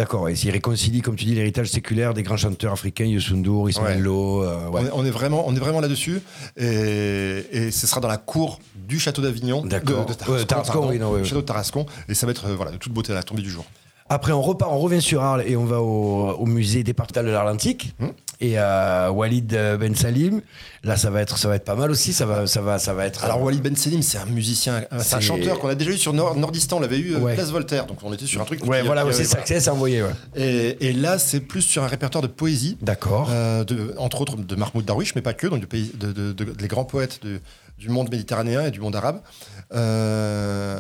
[0.01, 3.69] D'accord, et s'il réconcilie, comme tu dis, l'héritage séculaire des grands chanteurs africains, Youssou N'Dour,
[3.69, 4.47] Ismaël Ouais.
[4.47, 4.81] Euh, ouais.
[4.81, 6.23] On, est, on est vraiment, on est vraiment là-dessus.
[6.57, 9.61] Et, et ce sera dans la cour du château d'Avignon.
[9.61, 10.89] De, de Tarascon, Ouais, Tarascon, pardon.
[10.89, 11.27] oui, non, oui, oui.
[11.29, 11.85] Château de Tarascon.
[12.09, 13.67] Et ça va être euh, voilà, de toute beauté à la tombée du jour.
[14.09, 17.31] Après, on repart, on revient sur Arles et on va au, au musée départemental de
[17.33, 17.95] l'Atlantique.
[18.42, 19.48] Et euh, Walid
[19.79, 20.40] Ben Salim,
[20.83, 22.12] là, ça va être, ça va être pas mal aussi.
[22.14, 23.22] Ça va, ça va, ça va être.
[23.24, 26.12] Alors Walid Ben Selim, c'est un musicien, c'est un chanteur qu'on a déjà eu sur
[26.14, 27.35] Nord- Nordistan, on l'avait eu euh, Ouais.
[27.35, 28.64] Place Voltaire, donc on était sur un truc.
[28.64, 30.03] ouais, qui- voilà, c'est ça que c'est, envoyé.
[30.03, 30.11] Ouais.
[30.37, 32.79] Et, et là, c'est plus sur un répertoire de poésie.
[32.81, 33.29] D'accord.
[33.31, 33.64] Euh,
[33.98, 36.68] entre autres de Mahmoud Darwish, mais pas que, donc de pays, de, de- de- les
[36.68, 37.20] grands poètes
[37.79, 39.20] du monde méditerranéen et du monde arabe,
[39.74, 40.79] euh,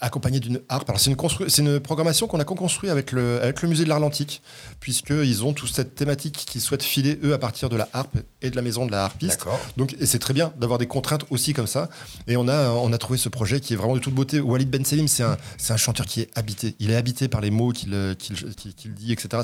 [0.00, 0.88] accompagné d'une harpe.
[0.88, 1.10] Alors c'est
[1.60, 4.42] une, programmation qu'on a co-construit avec le, avec le musée de l'Atlantique,
[4.80, 8.50] puisqu'ils ont toute cette thématique qu'ils souhaitent filer, eux, à partir de la harpe et
[8.50, 9.40] de la maison de la harpiste.
[9.76, 11.88] Donc et c'est très bien d'avoir des contraintes aussi comme ça.
[12.26, 14.40] Et on a, on a trouvé ce projet qui est vraiment de toute beauté.
[14.40, 15.36] Walid Ben Selim, c'est un,
[15.68, 16.74] un chanteur qui est habité.
[16.78, 19.42] Il est habité par les mots qu'il qu'il- qu'il dit, etc.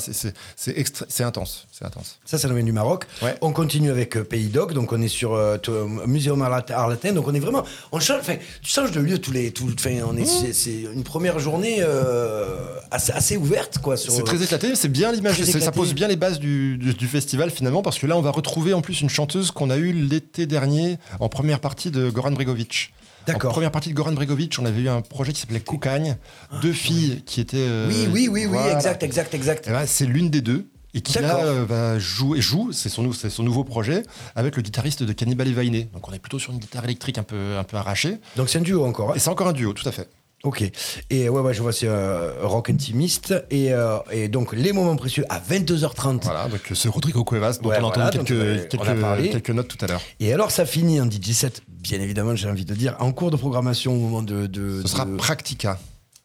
[0.56, 1.66] C'est- intense.
[1.72, 2.18] C'est intense.
[2.24, 3.06] Ça, ça nous vient du Maroc.
[3.22, 3.34] Ouais.
[3.40, 7.12] On continue avec euh, Pays d'Oc, donc on est sur euh, euh, Muséum Arlat- Arletin,
[7.12, 9.98] donc on est vraiment, on change, enfin, tu changes de lieu tous les, tout, enfin,
[10.06, 13.96] on est, c'est- une première journée euh, assez, assez ouverte, quoi.
[13.96, 15.12] C'est très éclaté, c'est bien
[15.60, 18.30] ça pose bien les bases du, du- du festival finalement, parce que là on va
[18.30, 22.32] retrouver en plus une chanteuse qu'on a eue l'été dernier en première partie de Goran
[22.32, 22.92] Bregovic.
[23.26, 23.50] D'accord.
[23.50, 26.16] En première partie de Goran Bregovic, on avait eu un projet qui s'appelait Koukagne,
[26.60, 27.56] deux filles qui étaient.
[27.58, 29.64] euh, Ah, Oui, oui, oui, oui, exact, exact, exact.
[29.66, 30.66] Eh ben, c'est l'une des deux.
[30.96, 34.04] Et qui là euh, va jouer, joue, c'est son, nou- c'est son nouveau projet,
[34.36, 35.88] avec le guitariste de Cannibal Evainé.
[35.92, 38.18] Donc on est plutôt sur une guitare électrique un peu, un peu arrachée.
[38.36, 39.10] Donc c'est un duo encore.
[39.10, 39.14] hein.
[39.16, 40.08] Et c'est encore un duo, tout à fait.
[40.44, 40.62] Ok.
[41.08, 43.34] Et ouais, ouais, je vois, c'est euh, rock intimiste.
[43.50, 46.20] Et, euh, et donc, les moments précieux à 22h30.
[46.22, 49.04] Voilà, donc euh, c'est Rodrigo Cuevas, dont Ouais, on a voilà, entendu donc, quelques, on
[49.04, 50.02] a quelques, notes tout à l'heure.
[50.20, 53.30] Et alors, ça finit en DJ set, bien évidemment, j'ai envie de dire, en cours
[53.30, 54.46] de programmation au moment de.
[54.46, 55.78] de Ce sera Practica.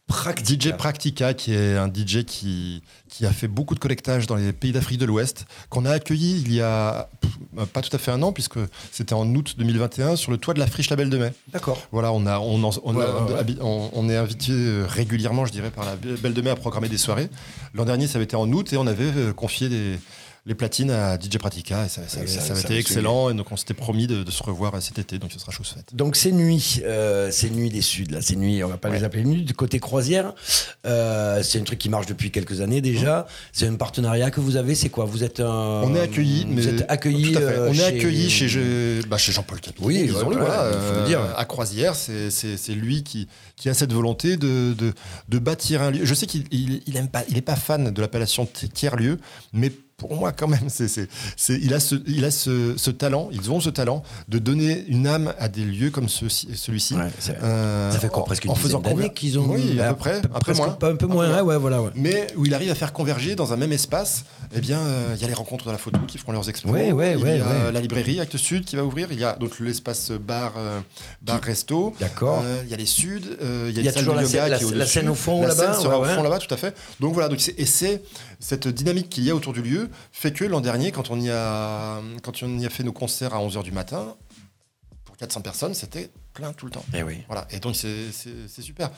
[0.09, 0.69] Practica.
[0.69, 4.51] DJ Practica, qui est un DJ qui, qui a fait beaucoup de collectage dans les
[4.53, 8.09] pays d'Afrique de l'Ouest, qu'on a accueilli il y a pff, pas tout à fait
[8.11, 8.57] un an, puisque
[8.91, 11.31] c'était en août 2021 sur le toit de la Friche Label de Mai.
[11.53, 11.79] D'accord.
[11.91, 15.51] Voilà, on, a, on, en- on, Ouais, a- ouais, on est invité euh, régulièrement, je
[15.51, 17.29] dirais, par la Belle de Mai à programmer des soirées.
[17.75, 19.99] L'an dernier, ça avait été en août et on avait euh, confié des-
[20.45, 23.29] les platines à DJ Pratica et ça, ça- Ouais, ça ça- avait été excellent.
[23.29, 25.67] Et donc, on s'était promis de, de se revoir cet été, donc ce sera chose
[25.67, 25.93] faite.
[25.93, 26.81] Donc, c'est nuit.
[26.85, 28.21] euh, c'est nuit des Suds, là.
[28.21, 29.43] C'est nuit, on va pas les appeler nuit.
[29.43, 30.33] Du côté croisière,
[30.85, 33.27] euh, c'est un truc qui marche depuis quelques années déjà.
[33.51, 34.75] C'est un partenariat que vous avez.
[34.75, 35.05] C'est quoi?
[35.05, 35.81] Vous êtes un.
[35.83, 36.77] On est accueillis, mais Vous êtes.
[36.77, 37.37] Tout à fait.
[37.41, 39.77] euh, on est accueillis chez, Je- bah, chez Jean-Paul Capet.
[39.83, 41.19] Oui, voilà, il faut le euh, dire.
[41.37, 44.93] À Croisière, c'est lui qui, qui a cette volonté de, de,
[45.27, 46.05] de bâtir un lieu.
[46.05, 49.19] Je sais qu'il il, il aime pas, il est pas fan de l'appellation tiers-lieu,
[49.53, 51.07] mais pour moi quand même, c'est c'est-
[51.37, 54.85] c'est- il a, ce, il a ce, ce talent, ils ont ce talent de donner
[54.87, 56.95] une âme à des lieux comme celui-ci.
[56.95, 57.09] Ouais,
[57.43, 59.47] Euh, Ça fait quoi Presque une en faisant d'années qu'ils ont.
[59.49, 60.69] Oui, à peu près, un peu moins.
[60.69, 61.29] pas un peu moins.
[61.35, 61.81] ouais, ouais, voilà.
[61.81, 61.91] Ouais.
[61.95, 64.23] Mais où il arrive à faire converger dans un même espace,
[64.55, 66.71] eh bien, euh, il y a les rencontres de la photo qui feront leurs expos.
[66.71, 67.71] Ouais, ouais, il ouais, y a ouais.
[67.71, 69.09] la librairie Actes Sud qui va ouvrir.
[69.11, 70.79] Il y a donc l'espace bar, euh,
[71.21, 71.93] bar resto.
[71.99, 72.41] D'accord.
[72.45, 73.21] Euh, il y a les Suds.
[73.41, 75.41] euh, il y a, y a toujours la yoga scène- la- la scène au fond,
[75.41, 76.75] La là-bas, scène sera au fond là-bas, tout à fait.
[76.99, 77.27] Donc voilà.
[77.29, 78.01] Donc et c'est
[78.39, 81.29] cette dynamique qu'il y a autour du lieu fait que l'an dernier, quand on y
[81.29, 84.15] a, quand on y a fait nos concerts à 11h du matin,
[85.05, 86.85] pour 400 personnes, c'était plein tout le temps.
[86.93, 87.17] Eh oui.
[87.27, 88.11] Voilà, et donc c'est
[88.61, 88.89] super.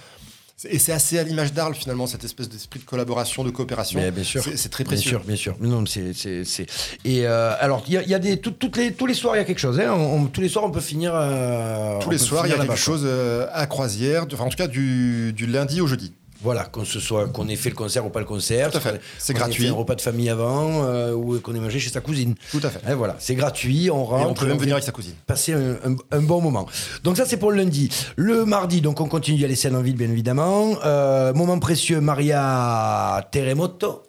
[0.70, 4.00] Et c'est assez à l'image d'Arles finalement, cette espèce d'esprit de collaboration, de coopération.
[4.00, 4.44] Mais bien sûr.
[4.44, 5.10] C'est- très Bien précieux.
[5.10, 5.56] sûr, bien sûr.
[5.60, 6.68] Non, c'est, c'est, c'est-
[7.04, 9.16] Et euh, alors, il y a, il y a des tout- toutes les tous les
[9.16, 9.80] soirs, il y a quelque chose.
[9.80, 9.92] Hein.
[9.92, 11.14] On- on- tous les soirs, on peut finir.
[11.16, 14.50] euh, Tous les soirs, il y a quelque chose euh, à croisière, de- enfin en
[14.50, 16.14] tout cas du, du lundi au jeudi.
[16.44, 18.72] Voilà, qu'on se soit qu'on ait fait le concert ou pas le concert.
[18.72, 19.02] Tout à fait.
[19.20, 19.64] C'est ait gratuit.
[19.66, 22.36] fait un repas de famille avant euh, ou qu'on ait mangé chez sa cousine.
[22.52, 22.80] Tout à fait.
[22.92, 24.30] Et voilà, c'est gratuit, on Et rentre.
[24.30, 25.14] on peut même venir avec sa cousine.
[25.28, 26.66] passer un, un- un bon moment.
[27.04, 27.90] Donc ça c'est pour le lundi.
[28.16, 30.76] Le mardi, donc on continue, a les scènes en ville bien évidemment.
[30.84, 34.04] Euh, moment précieux, Maria Terremoto.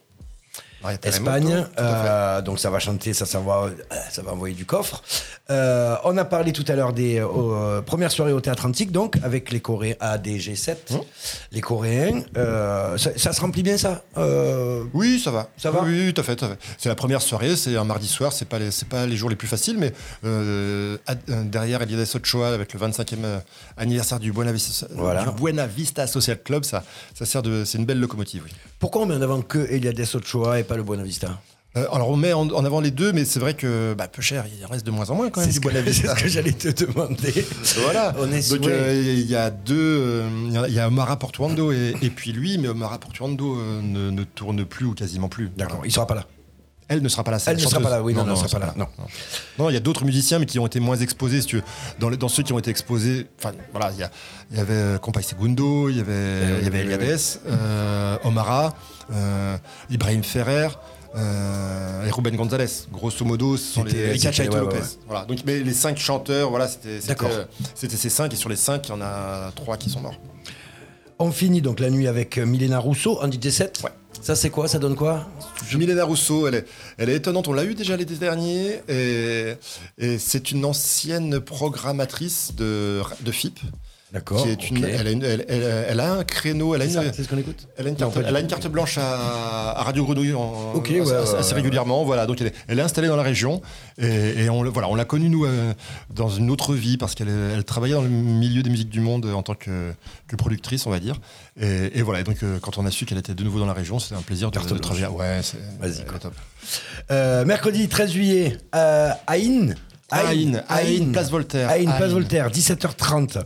[1.02, 3.70] Espagne, euh, donc ça va chanter, ça, ça va, euh,
[4.10, 5.02] ça va envoyer du coffre.
[5.50, 9.16] Euh, on a parlé tout à l'heure des euh, premières soirées au Théâtre Antique, donc
[9.22, 11.00] avec les Coréens ADG7, Hum.
[11.52, 12.22] les Coréens.
[12.96, 14.02] Ça, ça se remplit bien ça
[14.94, 15.48] Oui, ça va.
[15.56, 16.38] Ça va Oui, tout à fait.
[16.40, 16.46] fait.
[16.78, 19.36] C'est la première soirée, c'est un mardi soir, c'est pas les, pas les jours les
[19.36, 19.92] plus faciles, mais
[21.44, 23.38] derrière Eliades Ochoa avec le 25e euh,
[23.76, 25.24] anniversaire du Buena Vista, Voilà.
[25.24, 26.82] du Buena Vista Social Club, ça,
[27.14, 28.42] ça sert de, c'est une belle locomotive.
[28.44, 28.52] Oui.
[28.82, 31.38] Pourquoi on met en avant que Eliades Ochoa et pas le Buena Vista?
[31.76, 34.20] Euh, alors on met en, en avant les deux, mais c'est vrai que bah, peu
[34.22, 36.50] cher, il en reste de moins en moins quand même C'est ce, que, ce j'allais
[36.50, 37.46] te demander.
[37.84, 38.12] Voilà.
[38.18, 40.88] On est Donc euh, il y a deux, euh, il y a- il y a
[40.88, 45.28] Omara Portuando et, et puis lui, mais Omara Portuando ne, ne tourne plus ou quasiment
[45.28, 45.48] plus.
[45.56, 45.88] D'accord, Voilà.
[45.88, 46.26] il sera pas là.
[46.88, 47.38] Elle ne sera pas là.
[47.46, 48.86] Elle la ne sera pas là, oui, non, non, elle sera pas là, non.
[49.58, 51.62] Non, il y a d'autres musiciens, mais qui ont été moins exposés, si tu veux.
[51.98, 54.10] Dans, les- dans ceux qui ont été exposés, enfin, voilà, il y, a-
[54.50, 57.20] il y avait euh, Compay Segundo, il y avait, il y avait oui, oui, Eliades,
[57.48, 58.74] euh, Omara,
[59.12, 59.56] euh,
[59.90, 60.68] Ibrahim Ferrer.
[61.14, 64.76] euh, et Ruben Gonzalez, grosso modo, ce sont C'était- les Chaito ouais, ouais, Lopez.
[64.78, 64.86] ouais.
[65.06, 65.24] Voilà.
[65.26, 67.30] Donc, mais les cinq chanteurs, voilà, c'était c'était, D'accord.
[67.32, 70.00] euh, c'était ces cinq, et sur les cinq, il y en a trois qui sont
[70.00, 70.18] morts.
[71.18, 73.90] On finit donc la nuit avec euh, Milena Rousseau en DJ 7 Ouais.
[74.20, 74.68] Ça c'est quoi?
[74.68, 75.26] Ça donne quoi?
[75.74, 76.66] Milena Rousseau, elle est,
[76.98, 77.48] elle est étonnante.
[77.48, 78.80] On l'a eu déjà l'été dernier.
[78.88, 79.56] Et,
[80.18, 83.58] c'est une ancienne programmatrice de, de FIP.
[84.12, 84.46] D'accord.
[84.46, 87.28] Elle, a une- elle- elle- elle a un créneau, elle a ça, une, c'est ce
[87.28, 90.04] qu'on écoute Elle a une Non, carte, elle a une carte blanche à, à Radio
[90.04, 90.74] Grenouille en,
[91.38, 92.04] assez, ouais, régulièrement.
[92.04, 93.62] Voilà, donc elle est, installée dans la région
[93.96, 95.72] et, et on, voilà, on l'a connue nous euh,
[96.10, 99.42] dans une autre vie parce qu'elle travaillait dans le milieu des musiques du monde en
[99.42, 99.92] tant que,
[100.28, 101.18] que productrice, on va dire.
[101.58, 103.66] Et, et voilà, et donc euh, quand on a su qu'elle était de nouveau dans
[103.66, 104.80] la région, c'était un plaisir de, de blanche.
[104.98, 105.06] travailler.
[105.06, 106.34] Ouais, c'est Vas-y, top.
[107.10, 109.74] Euh, mercredi 13 juillet, euh, Aïn.
[110.10, 111.70] Aïn, Aïn, place Voltaire.
[111.70, 112.12] Aïn, place Aïn.
[112.12, 113.38] Voltaire, 17h30.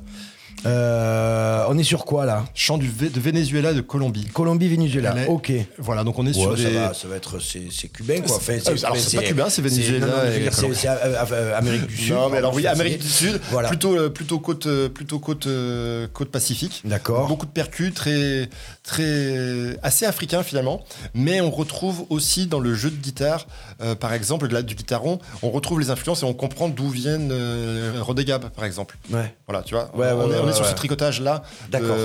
[0.65, 2.45] Euh, on est sur quoi là?
[2.55, 4.25] Chant du, de Venezuela, de Colombie.
[4.33, 5.15] Colombie, Venezuela.
[5.17, 5.53] Est- Ok.
[5.79, 6.75] Voilà, donc on est Ouais, sur ça, des.
[6.75, 8.37] va, ça va être c'est, cubain quoi.
[8.37, 10.07] Enfin, Euh, alors, c'est pas cubain, c'est Venezuela
[10.53, 12.15] c'est, euh, euh, Amérique du Sud.
[12.15, 13.69] Non, mais alors oui, Amérique du Sud, Voilà.
[13.69, 16.83] plutôt, euh, plutôt côte, euh, plutôt côte, euh, côte Pacifique.
[16.85, 17.27] D'accord.
[17.29, 18.49] Beaucoup de percus, très,
[18.83, 20.83] très, assez africain finalement.
[21.15, 23.47] Mais on retrouve aussi dans le jeu de guitare,
[23.83, 27.31] euh, par exemple, la- du guitaron, on retrouve les influences et on comprend d'où viennent
[27.33, 28.97] euh, Rodegab, par exemple.
[29.11, 29.35] Ouais.
[29.47, 29.91] Voilà, tu vois.
[29.95, 31.97] Ouais, ouais, on est, ouais, on est sur ce tricotage-là D'accord.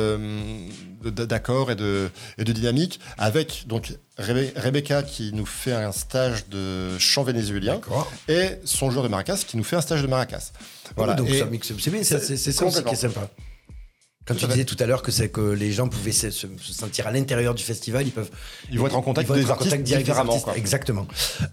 [1.72, 6.98] et de, et de dynamique, avec donc Rebe- Rebecca qui nous fait un stage de
[7.00, 7.80] chant vénézuélien
[8.28, 10.52] et son joueur de maracas qui nous fait un stage de maracas.
[10.96, 11.14] Voilà.
[11.14, 11.72] donc Et- ça mixe.
[11.80, 13.30] C'est bien, ça aussi qui est sympa.
[14.26, 16.74] Quand tu disais tout à l'heure que c'est que les gens pouvaient se, se- se
[16.74, 18.30] sentir à l'intérieur du festival, ils peuvent.
[18.72, 20.32] Ils vont être en contact ils vont des être en artistes contact direct des différemment,
[20.34, 20.46] artistes.
[20.46, 20.58] quoi.
[20.58, 21.08] Exactement.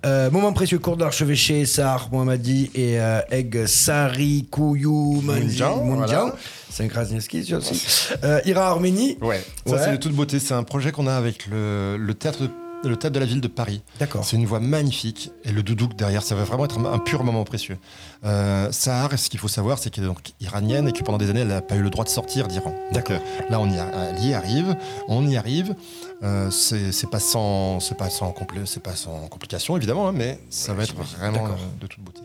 [0.05, 6.35] Euh, moment précieux, cours d'archevêché, Sar, Mohammadi et euh, Egg Sari Kouyou voilà.
[6.71, 7.83] C'est un Krasniewski, aussi.
[8.23, 9.17] Euh, Ira Arménie.
[9.23, 9.81] Ouais, ça Ouais.
[9.85, 10.39] c'est de toute beauté.
[10.39, 12.51] C'est un projet qu'on a avec le, le théâtre de,
[12.85, 13.83] le théâtre de la ville de Paris.
[13.99, 14.25] D'accord.
[14.25, 17.45] C'est une voix magnifique et le doudouk derrière, ça va vraiment être un, pur moment
[17.45, 17.79] précieux.
[18.25, 21.31] Euh, Sahar, ce qu'il faut savoir, c'est qu'elle est donc iranienne et que pendant des
[21.31, 22.75] années, elle n'a pas eu le droit de sortir d'Iran.
[22.93, 23.17] D'accord.
[23.21, 24.77] euh, là, on y, a- elle y arrive,
[25.09, 25.75] on y arrive.
[26.23, 30.75] Euh, c'est pas sans, c'est pas sans c'est pas sans complications évidemment, hein, mais ça
[30.75, 31.49] va être vraiment
[31.81, 32.23] de toute beauté.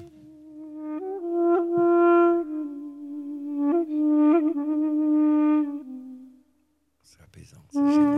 [7.04, 8.12] C'est apaisant, c'est génial.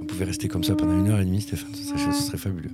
[0.00, 2.38] On pouvait rester comme ça pendant une heure et demie, Stéphane, ce serait, ce serait
[2.38, 2.70] fabuleux.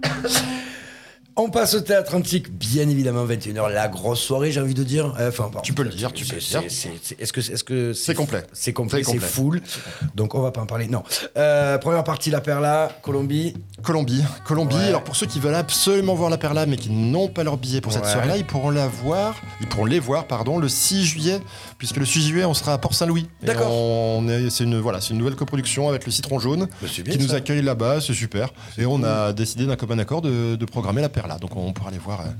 [1.39, 5.15] On passe au théâtre antique, bien évidemment, 21h, la grosse soirée, j'ai envie de dire.
[5.21, 5.61] Euh, Enfin, pardon.
[5.63, 6.71] Tu peux le dire, tu peux le C'est- dire.
[6.71, 8.43] c'est- c'est- Est-ce que est-ce que C'est complet.
[8.55, 9.61] C'est complet, C'est c'est full.
[10.15, 10.87] Donc on va pas en parler.
[10.87, 11.03] Non.
[11.37, 13.55] Euh, première partie, la Perla, Colombie.
[13.83, 14.23] Colombie.
[14.47, 14.77] Colombie.
[14.77, 14.85] Ouais.
[14.85, 17.83] Alors pour ceux qui veulent absolument voir la Perla mais qui n'ont pas leur billet
[17.83, 18.13] pour cette Ouais.
[18.13, 21.41] soirée-là, ils pourront la voir, ils pourront les voir pardon le 6 juillet
[21.77, 23.29] puisque le 6 juillet on sera à Port-Saint-Louis.
[23.43, 24.23] D'accord.
[24.49, 27.23] C'est une voilà, c'est une nouvelle coproduction avec le Citron Jaune Bah, c'est bien, qui
[27.23, 28.49] nous accueille là-bas, c'est super.
[28.79, 31.26] Et on a décidé d'un commun accord de, de programmer la Perla.
[31.39, 32.31] Donc on pourra les voir euh,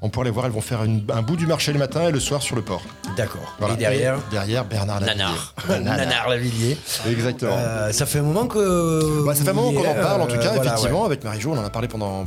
[0.00, 2.12] on pourra les voir, elles vont faire une- un bout du marché le matin et
[2.12, 2.82] le soir sur le port.
[3.16, 3.54] D'accord.
[3.58, 3.74] Voilà.
[3.74, 5.18] Et derrière, Et derrière Bernard Lavillier.
[5.18, 5.54] Nanar.
[5.82, 6.76] Nanar Lavillier.
[7.10, 7.56] Exactement.
[7.58, 9.24] Euh, ça fait un moment que.
[9.26, 11.00] Bah, ça fait un moment qu'on en parle, en euh, tout cas, voilà, effectivement.
[11.00, 11.06] ouais.
[11.06, 12.24] Avec Marie-Jo, on en a parlé pendant,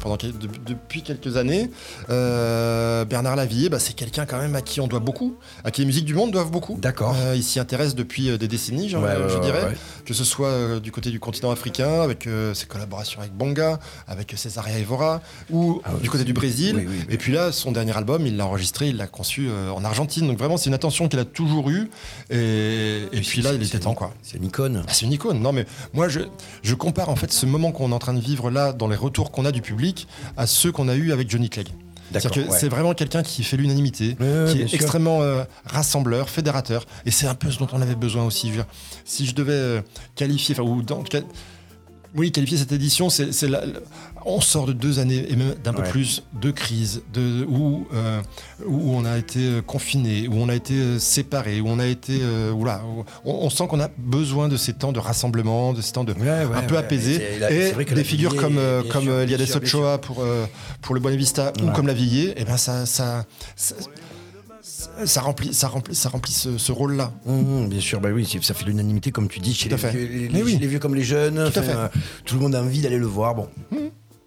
[0.68, 1.70] depuis quelques années.
[2.10, 5.82] Euh, Bernard Lavillier, bah, c'est quelqu'un quand même à qui on doit beaucoup, à qui
[5.82, 6.78] les musiques du monde doivent beaucoup.
[6.82, 7.16] D'accord.
[7.18, 9.10] Euh, il s'y intéresse depuis euh, des décennies, je, Ouais,
[9.42, 9.64] dirais.
[9.66, 9.78] ouais.
[10.06, 13.80] Que ce soit euh, du côté du continent africain, avec euh, ses collaborations avec Bonga,
[14.08, 16.76] avec Cesaria Evora, ou Ah du côté du Brésil.
[16.78, 17.06] oui, oui, oui.
[17.14, 20.28] Et puis là, son dernier album, il l'a enregistré, il l'a conçu euh, en Argentine.
[20.28, 21.90] Donc vraiment, c'est une attention qu'il a toujours eue.
[22.30, 24.14] Et, et puis là, il était temps, quoi.
[24.24, 24.84] C'est une icône.
[24.88, 25.40] Ah, c'est une icône.
[25.42, 26.22] Non, mais moi, je,
[26.64, 28.96] je compare en fait ce moment qu'on est en train de vivre là, dans les
[28.96, 31.70] retours qu'on a du public, à ceux qu'on a eu avec Johnny Clegg.
[32.14, 32.20] Ouais.
[32.50, 34.76] c'est vraiment quelqu'un qui fait l'unanimité, Ouais, qui est sûr.
[34.76, 36.86] extrêmement euh, rassembleur, fédérateur.
[37.06, 38.48] Et c'est un peu ce dont on avait besoin aussi.
[38.48, 38.66] Je veux dire,
[39.06, 39.82] si je devais euh,
[40.16, 41.04] qualifier, enfin, ou dans,
[42.16, 43.64] oui, qualifier cette édition, c'est la-
[44.26, 48.22] on sort de deux années et même d'un peu plus de crise, de, où, euh,
[48.66, 51.88] où on a été euh, confiné, où on a été euh, séparé, où on a
[51.88, 52.84] été, euh, oula,
[53.26, 56.14] on, on sent qu'on a besoin de ces temps de rassemblement, de ces temps de
[56.14, 57.16] Ouais, ouais, un peu apaisés,
[57.50, 58.58] et des la figures comme
[58.92, 59.08] comme.
[59.64, 60.46] Ochoa pour euh,
[60.82, 63.76] pour le Buena Vista ou comme la Villiers, et ben ça ça ça,
[65.06, 67.12] ça- remplit ça remplit ça remplit ce, ce rôle-là.
[67.26, 69.92] Mmh, bien sûr, bah oui, ça fait l'unanimité, comme tu dis, chez Tout les fait.
[69.92, 70.58] vieux, les, Mais les- oui.
[70.60, 71.50] les vieux comme les jeunes.
[71.52, 71.88] Tout enfin, euh,
[72.34, 73.36] le monde a envie d'aller le voir.
[73.36, 73.48] Bon.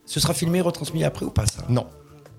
[0.06, 1.64] Ce sera filmé, retransmis après ou pas ça?
[1.68, 1.86] Non.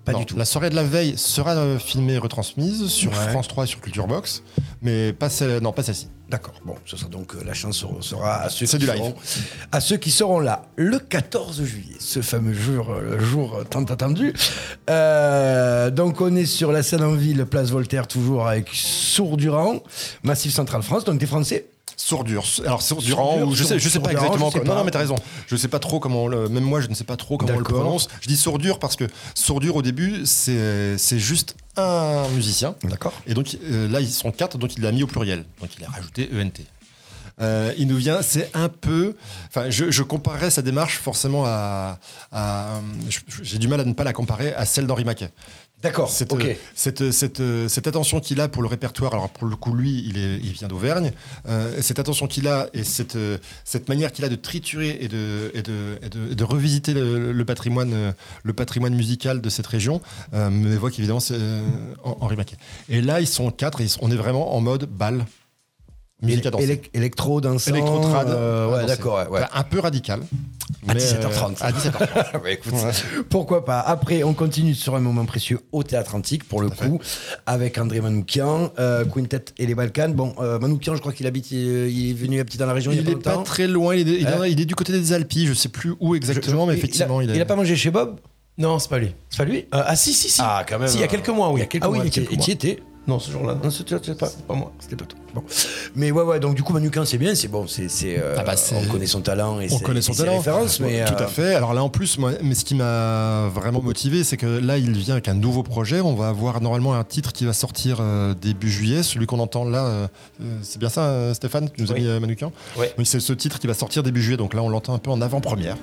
[0.03, 0.19] Pas Non.
[0.19, 0.37] du tout.
[0.37, 3.29] La soirée de la veille sera filmée et retransmise sur Ouais.
[3.31, 4.43] France 3 et sur Culture Box,
[4.83, 6.09] mais pas celle, non, pas celle-ci.
[6.29, 6.55] D'accord.
[6.65, 8.95] Bon, ce sera donc euh, la chance sera- à ceux qui du live.
[8.95, 9.15] seront,
[9.71, 13.83] à ceux qui seront là le 14 juillet, ce fameux jour, euh, le jour tant
[13.83, 14.33] attendu.
[14.89, 19.81] Euh, donc on est sur la scène en ville, place Voltaire, toujours avec Sourdurand,
[20.23, 21.03] Massif Central France.
[21.05, 21.67] Donc des Français.
[21.97, 22.43] Sourdure.
[22.65, 24.51] Alors Sourdurant, Sourdure, ou je sais, je sais pas exactement.
[24.51, 24.59] sais.
[24.63, 25.15] Non, non, mais t'as raison.
[25.47, 26.23] Je sais pas trop comment.
[26.23, 28.07] on le- même moi, je ne sais pas trop comment on le prononce.
[28.21, 32.75] Je dis sourdure parce que sourdure au début, c'est juste un musicien.
[32.83, 33.13] D'accord.
[33.27, 35.45] Et donc euh, là, ils sont quatre, donc il l'a mis au pluriel.
[35.61, 36.61] Donc il a rajouté ENT.
[37.41, 39.15] Euh, il nous vient, c'est un peu.
[39.49, 41.99] Enfin, je, je comparerais sa démarche forcément à.
[42.31, 42.79] à-
[43.09, 45.31] je- J'ai du mal à ne pas la comparer à celle d'Henri Maquet.
[45.85, 46.57] D'accord, Cette, ok.
[46.73, 50.17] cette, cette, cette attention qu'il a pour le répertoire, alors pour le coup, lui, il,
[50.17, 51.11] est, il vient d'Auvergne,
[51.47, 53.17] euh, cette attention qu'il a et cette,
[53.63, 56.95] cette manière qu'il a de triturer et de, et de, et de, et de revisiter
[56.95, 60.01] le, le patrimoine, le patrimoine musical de cette région
[60.33, 61.61] euh, m'évoque évidemment c'est, euh,
[62.03, 62.57] Henri Maquet.
[62.89, 65.25] Et là, ils sont quatre, et on est vraiment en mode bal.
[66.21, 66.65] Musique à danser.
[66.65, 67.71] Élec- Électro, dansant.
[67.71, 68.29] Électro-trad.
[68.29, 69.41] euh, à ouais, d'accord, ouais, ouais.
[69.43, 70.21] Enfin, un peu radical.
[70.87, 71.61] À mais, 17h30.
[71.61, 72.41] euh, à 17h30.
[72.43, 72.91] Ouais, écoute, Ouais.
[73.29, 76.99] Pourquoi pas Après, on continue sur un moment précieux au Théâtre Antique, pour le coup,
[77.45, 80.13] avec André Manoukian, euh, Quintet et les Balkans.
[80.13, 82.91] Bon, euh, Manoukian, je crois qu'il habite, euh, il est venu petit dans la région
[82.93, 85.11] il, Il est pas très loin, il est, il est- il est du côté des
[85.13, 87.45] Alpes, je sais plus où exactement, Je- mais effectivement, il il, a, est- il a
[87.45, 88.19] pas mangé chez Bob?
[88.57, 89.11] Non, c'est pas lui.
[89.29, 89.65] C'est pas lui?
[89.73, 90.41] Euh, ah si, si, si.
[90.41, 90.87] Ah, quand même.
[90.87, 91.57] Si, il y a quelques mois, oui.
[91.57, 92.45] Il y a quelques ah mois, oui, il y a quelques et mois.
[93.07, 93.55] Non, ce jour-là.
[93.63, 94.27] Non, c'était pas.
[94.27, 94.71] C'est pas moi.
[94.79, 95.19] C'était pas toi.
[95.35, 95.43] Bon.
[95.95, 97.87] Mais ouais, ouais, donc du coup, Manoukian, c'est bien, c'est bon, c'est.
[98.17, 100.37] euh, Ah bah, on connaît son talent et On ses- connaît son et ses talent.
[100.37, 101.03] références, mais.
[101.05, 101.53] Tout euh, à fait.
[101.55, 104.91] Alors là, en plus, moi, mais ce qui m'a vraiment motivé, c'est que là, il
[104.93, 105.99] vient avec un nouveau projet.
[106.01, 109.03] On va avoir normalement un titre qui va sortir euh, début juillet.
[109.03, 110.07] Celui qu'on entend là, euh,
[110.41, 112.01] euh, c'est bien ça, euh, Stéphane Tu nous as Oui.
[112.01, 112.93] mis euh, Manukian Ouais.
[112.97, 114.37] Oui, c'est ce titre qui va sortir début juillet.
[114.37, 115.75] Donc là, on l'entend un peu en avant-première,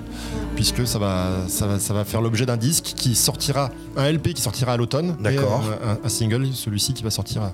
[0.55, 4.33] puisque ça va, ça va, ça va faire l'objet d'un disque qui sortira, un LP
[4.33, 5.15] qui sortira à l'automne.
[5.19, 5.63] D'accord.
[5.83, 7.41] euh, un, un single, celui-ci qui va sortir.
[7.43, 7.53] à-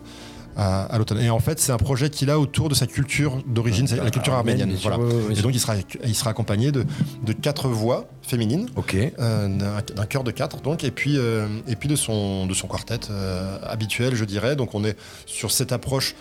[0.57, 1.19] à, à l'automne.
[1.21, 4.33] Et en fait, c'est un projet qu'il a autour de sa culture d'origine, la culture
[4.33, 4.77] arménienne, arménienne.
[4.77, 5.33] sûr, Voilà.
[5.39, 6.83] Et donc, il sera, il sera accompagné de,
[7.25, 8.93] de quatre voix féminines, Ok.
[8.95, 9.47] euh,
[9.95, 12.99] d'un chœur de quatre, donc, et puis, euh, et puis de son, de son quartet
[13.09, 14.57] euh, habituel, je dirais.
[14.57, 16.13] Donc, on est sur cette approche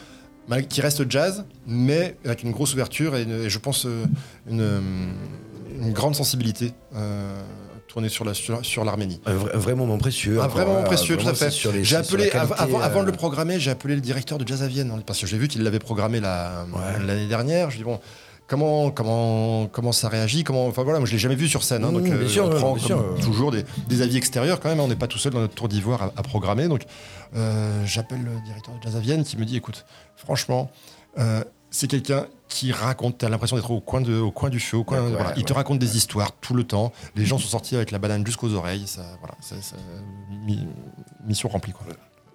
[0.68, 3.88] qui reste jazz, mais avec une grosse ouverture et, une- et je pense
[4.48, 4.78] une,
[5.80, 7.42] une grande sensibilité euh,
[7.88, 9.20] tournée sur la- sur l'Arménie.
[9.26, 10.34] Un vrai, un vrai moment précieux.
[10.34, 11.82] Moment euh, précieux, tout à vraiment, fait.
[11.84, 14.62] J'ai appelé, qualité, avant, avant de euh, le programmer, j'ai appelé le directeur de Jazz
[14.62, 17.04] à Vienne, hein, parce que j'ai vu qu'il l'avait programmé la- Ouais.
[17.04, 17.70] l'année dernière.
[17.70, 17.98] Je lui ai dit, bon,
[18.46, 21.82] comment, comment, comment ça réagit comment, Enfin voilà, moi je l'ai jamais vu sur scène.
[21.84, 23.22] hein, Mmh, donc bien euh, sûr, on prend comme euh.
[23.22, 24.80] toujours des, des avis extérieurs quand même.
[24.80, 26.68] hein, on n'est pas tout seul dans notre tour d'ivoire à, à programmer.
[26.68, 26.82] Donc
[27.36, 29.84] euh, j'appelle le directeur de Jazz à Vienne qui me dit, écoute,
[30.16, 30.70] franchement,
[31.18, 34.58] euh, c'est quelqu'un qui raconte, tu as l'impression d'être au coin, de, au coin du
[34.60, 35.26] feu, au coin, Ouais, voilà.
[35.28, 36.92] ouais, il te raconte des histoires tout le temps.
[37.14, 38.86] Les gens sont sortis avec la banane jusqu'aux oreilles.
[38.86, 39.76] Ça, voilà, c'est- c'est-
[40.46, 40.66] mi-
[41.26, 41.72] mission remplie.
[41.72, 41.86] Quoi.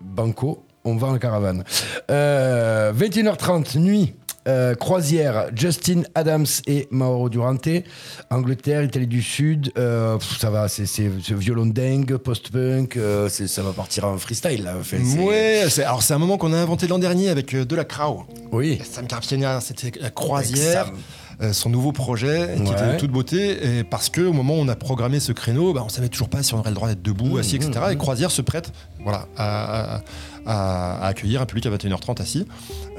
[0.02, 1.64] Banco, on va en caravane.
[2.12, 4.14] Euh, 21h30, nuit.
[4.48, 7.68] Euh, croisière, Justin Adams et Mauro Durante,
[8.30, 10.86] Angleterre, Italie du Sud, euh, pff, ça va, c'est
[11.30, 14.76] violon dingue, post-punk, euh, ça va partir en freestyle là.
[14.80, 17.76] Enfin, c'est- Ouais, alors c'est un moment qu'on a inventé l'an dernier avec euh, De
[17.76, 18.24] La Crow.
[18.52, 18.80] Oui.
[18.90, 20.82] Sam Carpiena, c'était la croisière.
[20.88, 20.98] Avec euh,
[21.52, 22.72] son nouveau projet qui Ouais.
[22.72, 25.74] était de toute beauté et parce que au moment où on a programmé ce créneau
[25.74, 27.72] bah, on savait toujours pas si on aurait le droit d'être debout Mmh, assis etc
[27.88, 28.72] mmh, et Croisière se prête
[29.04, 30.02] voilà à, à-
[30.46, 32.46] à- à accueillir un public à 21h30 assis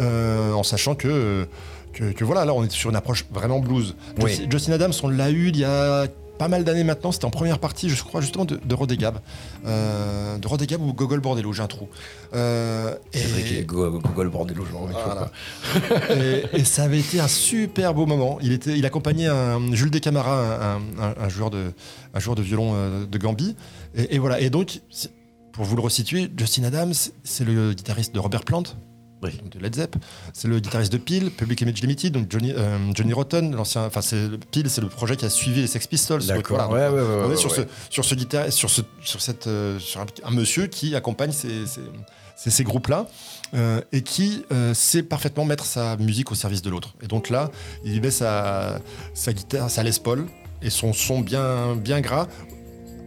[0.00, 1.46] euh, en sachant que,
[1.92, 4.46] que que voilà là on est sur une approche vraiment blues Oui.
[4.50, 6.06] Justin Adams on l'a eu il y a
[6.38, 9.18] pas mal d'années maintenant, c'était en première partie, je crois, justement, de, de Rodégab.
[9.66, 11.88] Euh, de Rodégab ou Gogol Bordello, j'ai un trou.
[12.34, 14.88] Euh, C'est vrai et- qu'il est go- Google Bordello, genre.
[14.90, 15.30] Voilà.
[16.10, 18.38] et, et ça avait été un super beau moment.
[18.42, 21.72] Il, était, il accompagnait un, Jules Descamara, un, un- un joueur, de,
[22.14, 23.54] un joueur de violon euh, de Gambie.
[23.94, 24.40] Et, et voilà.
[24.40, 24.80] Et donc,
[25.52, 28.64] pour vous le resituer, Justin Adams, c'est le guitariste de Robert Plant.
[29.24, 29.40] Oui.
[29.52, 29.96] De Led Zepp,
[30.32, 34.02] c'est le guitariste de Peel, Public Image Limited, donc Johnny, euh, Johnny Rotten, l'ancien, enfin
[34.02, 36.24] c'est Peel, c'est le projet qui a suivi les Sex Pistols.
[36.26, 36.68] D'accord.
[36.68, 38.82] Voilà, Ouais, donc, ouais, ouais, on est ouais, sur ce, sur ce guitariste, sur ce,
[39.02, 41.80] sur cette, euh, sur un, un monsieur qui accompagne ces, ces,
[42.36, 43.06] ces- ces groupes-là
[43.54, 46.94] euh, et qui euh, sait parfaitement mettre sa musique au service de l'autre.
[47.02, 47.50] Et donc là,
[47.84, 48.80] il met sa,
[49.14, 50.26] sa guitare, sa Les Paul
[50.60, 52.26] et son son bien, bien gras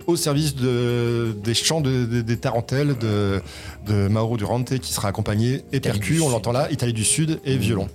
[0.08, 3.42] au service de, des chants de- de- des tarentelles de,
[3.86, 7.58] de Mauro Durante qui sera accompagné et percu, on l'entend là, Italie du Sud et
[7.58, 7.88] violon.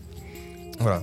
[0.79, 1.03] Voilà.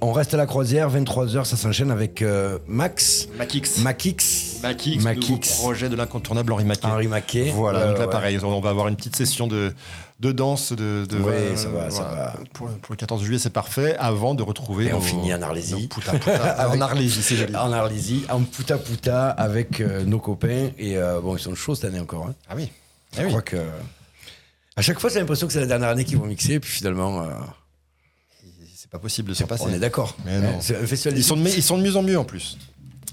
[0.00, 3.78] On reste à la croisière, 23h, ça s'enchaîne avec euh, Max, Makix.
[3.82, 5.28] Makix, Makix, Makix.
[5.30, 6.86] nouveau projet de l'incontournable Henri Maquet.
[6.86, 7.52] Henri Maquet.
[7.54, 8.10] Voilà, donc là ouais.
[8.10, 9.72] pareil, on va avoir une petite session de,
[10.20, 10.72] de danse.
[10.72, 12.34] De, de, Ouais, ça va, ça va.
[12.52, 14.86] Pour, pour le 14 juillet, c'est parfait, avant de retrouver.
[14.86, 15.72] Et on nos- finit en Arlésie.
[15.74, 16.34] nos Puta puta.
[16.52, 17.54] Avec- en Arlésie, c'est joli.
[17.56, 20.70] En Arlésie, en puta puta avec euh, nos copains.
[20.78, 22.26] Et euh, bon, ils sont chauds cette année encore.
[22.26, 22.34] hein.
[22.48, 22.70] Ah oui.
[23.16, 23.56] Je crois que.
[24.76, 26.60] À chaque fois, c'est l'impression que c'est la dernière année qu'ils vont mixer.
[26.60, 27.26] Puis finalement, euh,
[28.74, 29.64] C'est pas possible de s'en passer.
[29.66, 30.16] on est d'accord.
[30.24, 30.60] Mais non.
[30.60, 32.56] c'est un festival Ils sont, de, ils sont de mieux en mieux en plus.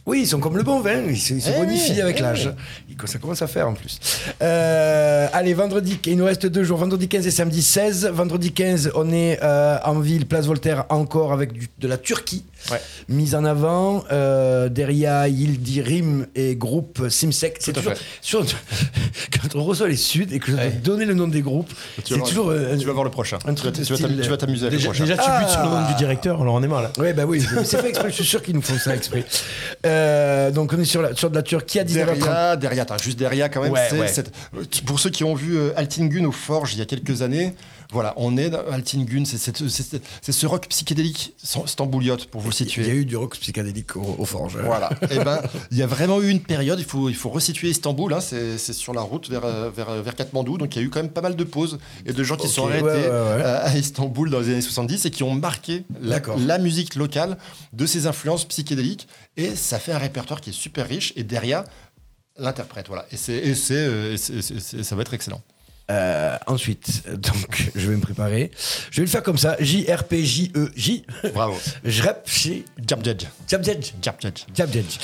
[0.08, 2.16] Oui, ils sont comme le bon vin, ils se, ils se Eh bonifient oui, avec
[2.20, 2.50] eh l'âge.
[2.90, 2.96] oui.
[3.06, 4.00] Ça commence à faire en plus.
[4.42, 8.10] Euh, allez, vendredi, il nous reste deux jours, vendredi 15 et samedi 16.
[8.14, 12.46] Vendredi 15, on est euh, en ville, place Voltaire, encore avec du- de la Turquie.
[12.72, 12.82] Ouais.
[13.10, 14.04] mise en avant.
[14.12, 17.58] Euh, Deria, Yildirim et groupe Simsec.
[17.60, 17.94] C'est toujours.
[18.22, 18.44] sur-
[19.32, 21.70] quand on reçoit les Suds et que je dois donner le nom des groupes,
[22.04, 22.50] Tu c'est vas toujours.
[22.50, 23.38] euh, Tu vas voir le prochain.
[23.46, 24.90] un Tu vas truc de tu vas style, t'am- tu vas t'amuser avec le Déjà,
[24.90, 25.04] prochain.
[25.06, 25.40] déjà, tu Ah.
[25.40, 26.84] butes sur le nom du directeur, alors on est mal.
[26.84, 26.92] Là.
[27.02, 29.26] Ouais, bah oui, c'est fait exprès, je suis sûr qu'ils nous font ça exprès.
[29.86, 32.20] Euh, donc on est sur, la, sur de la Turquie à 19h30.
[32.20, 33.72] Deria, Deria, attends, juste Deria quand même.
[33.72, 34.08] Ouais, c'est ouais.
[34.08, 34.32] cette-
[34.86, 37.54] Pour ceux qui ont vu euh, Altingun au Forge il y a quelques années,
[37.92, 41.34] voilà, on est dans Altingun, c'est ce rock psychédélique
[41.66, 42.90] stambouliote pour vous le Il y a situer.
[42.90, 44.58] eu du rock psychédélique au, au Forge.
[44.58, 44.90] Voilà.
[45.12, 46.80] Et ben, il y a vraiment eu une période.
[46.80, 48.14] Il faut, il faut resituer Istanbul.
[48.14, 50.58] hein, c'est sur la route vers, vers, vers Katmandou.
[50.58, 52.48] Donc il y a eu quand même pas mal de pauses et de gens qui
[52.50, 53.08] sont arrêtés ouais, ouais.
[53.10, 57.38] euh, à Istanbul dans les années 70 et qui ont marqué la, musique locale
[57.74, 59.08] de ces influences psychédéliques.
[59.38, 61.14] Et ça fait un répertoire qui est super riche.
[61.16, 61.64] Et derrière,
[62.38, 62.88] l'interprète.
[62.88, 63.06] Voilà.
[63.12, 65.42] Et, c'est, et, c'est, euh, c'est- ça va être excellent.
[65.90, 68.52] Euh, ensuite, donc je vais me préparer.
[68.92, 71.06] Je vais le faire comme ça J-R-P-J-E-J.
[71.34, 71.56] Bravo.
[71.86, 73.26] Je rep chez Jabjedj.
[73.48, 73.94] Jabjedj.
[74.02, 74.46] Jabjedj.
[74.54, 75.00] Jabjedj.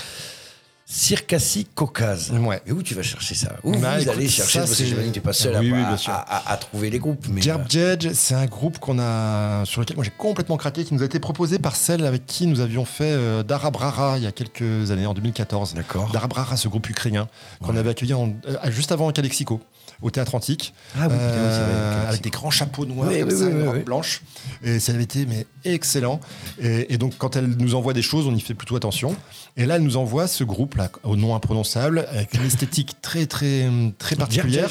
[0.85, 2.31] Circassie Caucase.
[2.31, 2.61] Ouais.
[2.67, 3.53] Et où tu vas chercher ça?
[3.63, 5.33] Où Bah, vous écoute, allez chercher ça, Parce que c'est- j'imagine que tu n'es pas
[5.33, 7.25] seul Oui, à, oui, à- à- à- trouver les groupes.
[7.29, 10.93] Mais, euh, Jabjedj, c'est un groupe qu'on a sur lequel moi j'ai complètement craqué, qui
[10.93, 14.27] nous a été proposé par celle avec qui nous avions fait euh, Darabrara il y
[14.27, 15.73] a quelques années, en 2014.
[15.73, 16.11] D'accord.
[16.11, 17.27] Darabrara, ce groupe ukrainien
[17.63, 19.61] qu'on avait accueilli en- euh, juste avant Calexico,
[20.03, 23.09] au Théâtre Antique, Ah oui, putain, oui, c'est vrai, Euh, avec des grands chapeaux noirs,
[23.09, 23.83] Oui, comme oui, ça, oui, une oui, robe oui.
[23.83, 24.21] blanche.
[24.63, 26.19] Et ça avait été mais excellent.
[26.61, 29.15] Et, et donc quand elle nous envoie des choses, on y fait plutôt attention.
[29.55, 33.25] Et là, elle nous envoie ce groupe là, au nom imprononçable, avec une esthétique très
[33.27, 34.69] très très particulière.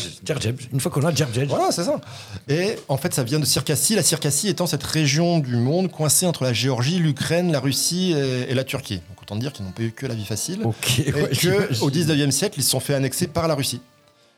[0.73, 1.49] Une fois qu'on a Djerdjedj.
[1.49, 2.01] Voilà, c'est ça.
[2.49, 3.95] Et en fait, ça vient de Circassie.
[3.95, 8.51] La Circassie étant cette région du monde coincée entre la Géorgie, l'Ukraine, la Russie et,
[8.51, 8.97] et la Turquie.
[9.09, 10.61] Donc autant dire qu'ils n'ont pas eu que la vie facile.
[10.65, 10.99] Ok.
[11.07, 13.81] Et ouais, que, au 19e siècle, ils se sont fait annexer par la Russie.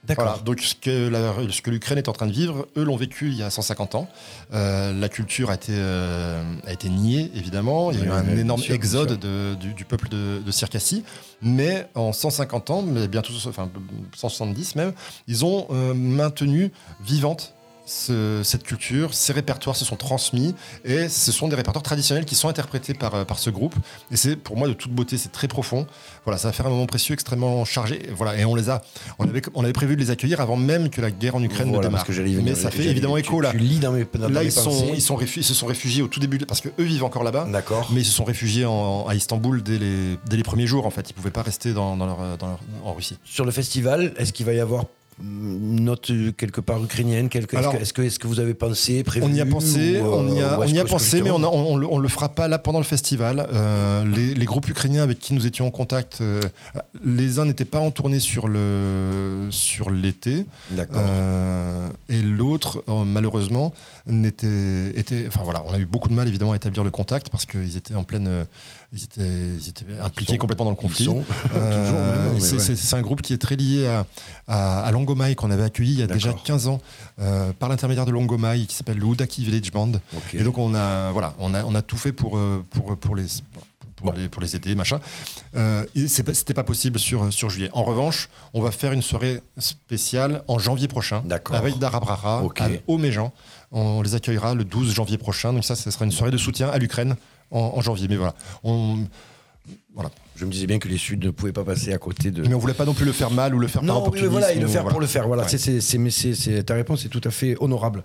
[0.07, 0.25] D'accord.
[0.27, 0.43] Voilà.
[0.43, 3.29] Donc ce que, la- ce que l'Ukraine est en train de vivre, eux l'ont vécu
[3.29, 4.09] il y a 150 ans.
[4.53, 7.91] Euh, la culture a été, euh, a été niée, évidemment.
[7.91, 10.51] Il y a eu oui, un énorme sûr, exode de- du, du peuple de, de
[10.51, 11.05] Circassie.
[11.41, 13.71] Mais en 150 ans, mais bientôt, enfin
[14.17, 14.93] 170 même,
[15.27, 16.71] ils ont euh, maintenu
[17.03, 17.54] vivante
[17.87, 20.55] ce- cette culture, ces répertoires se sont transmis
[20.85, 23.75] et ce sont des répertoires traditionnels qui sont interprétés par, euh, par ce groupe.
[24.11, 25.87] Et c'est pour moi de toute beauté, c'est très profond.
[26.25, 28.09] Voilà, ça va faire un moment précieux, extrêmement chargé.
[28.17, 28.83] Voilà, et on les a,
[29.19, 31.69] on avait, on avait prévu de les accueillir avant même que la guerre en Ukraine
[31.69, 31.91] ne démarre.
[31.91, 32.55] parce que j'allais y venir.
[32.55, 33.51] Mais ça fait évidemment écho là.
[33.51, 35.67] Tu lis dans mes, dans Là, mes ils, sont, ils, sont réfu- ils se sont
[35.67, 37.47] réfugiés au tout début, parce que eux vivent encore là-bas.
[37.51, 37.91] D'accord.
[37.93, 40.91] Mais ils se sont réfugiés en- à Istanbul dès les, dès les premiers jours, en
[40.91, 41.11] fait.
[41.11, 43.19] Ils pouvaient pas rester dans, dans leur, dans leur- en Russie.
[43.25, 44.85] Sur le festival, est-ce qu'il va y avoir
[45.23, 50.01] note quelque part ukrainienne quelque, Est-ce que, vous avez pensé, prévu On y a pensé,
[50.01, 52.29] ou, euh, on y a, on y pensé, mais on, on, le- on le fera
[52.29, 53.47] pas là pendant le festival.
[53.53, 56.41] Euh, les, les groupes ukrainiens avec qui nous étions en contact, euh,
[57.05, 61.01] les uns n'étaient pas en tournée sur le sur l'été, D'accord.
[61.05, 63.73] euh, et l'autre, malheureusement,
[64.07, 65.25] n'était était.
[65.29, 67.77] Enfin voilà, on a eu beaucoup de mal évidemment à établir le contact parce qu'ils
[67.77, 68.47] étaient en pleine,
[68.95, 69.21] ils étaient,
[69.61, 71.09] ils étaient impliqués sont- complètement dans le conflit.
[71.55, 72.99] Euh, mais c'est ouais.
[72.99, 74.07] un groupe qui est très lié à,
[74.49, 76.45] à, à Longomai qu'on avait accueilli il y a déjà D'accord.
[76.45, 76.81] 15 ans
[77.21, 79.93] euh, par l'intermédiaire de Longomai qui s'appelle le Udaki Village Band.
[80.33, 83.15] Et donc on a voilà, on a on a tout fait pour euh, pour pour
[83.17, 83.27] les
[83.97, 85.01] pour, les, pour les aider, machin.
[85.57, 87.71] Euh, C'était pas possible sur, sur juillet.
[87.73, 91.23] En revanche, on va faire une soirée spéciale en janvier prochain
[91.53, 92.61] avec Darabrara Ok.
[92.61, 93.33] à Auméjean.
[93.73, 95.53] On les accueillera le 12 janvier prochain.
[95.55, 97.17] Donc ça, ce sera une soirée de soutien à l'Ukraine
[97.51, 98.09] en, janvier.
[98.09, 98.35] Mais voilà.
[99.95, 100.11] Voilà.
[100.37, 102.43] Je me disais bien que les Suds ne pouvaient pas passer à côté de.
[102.43, 104.13] Mais on ne voulait pas non plus le faire mal ou le faire non, par
[104.29, 105.29] voilà, et le faire pour le faire.
[105.29, 105.59] Voilà, ouais.
[105.59, 108.03] c'est, ta réponse est tout à fait honorable.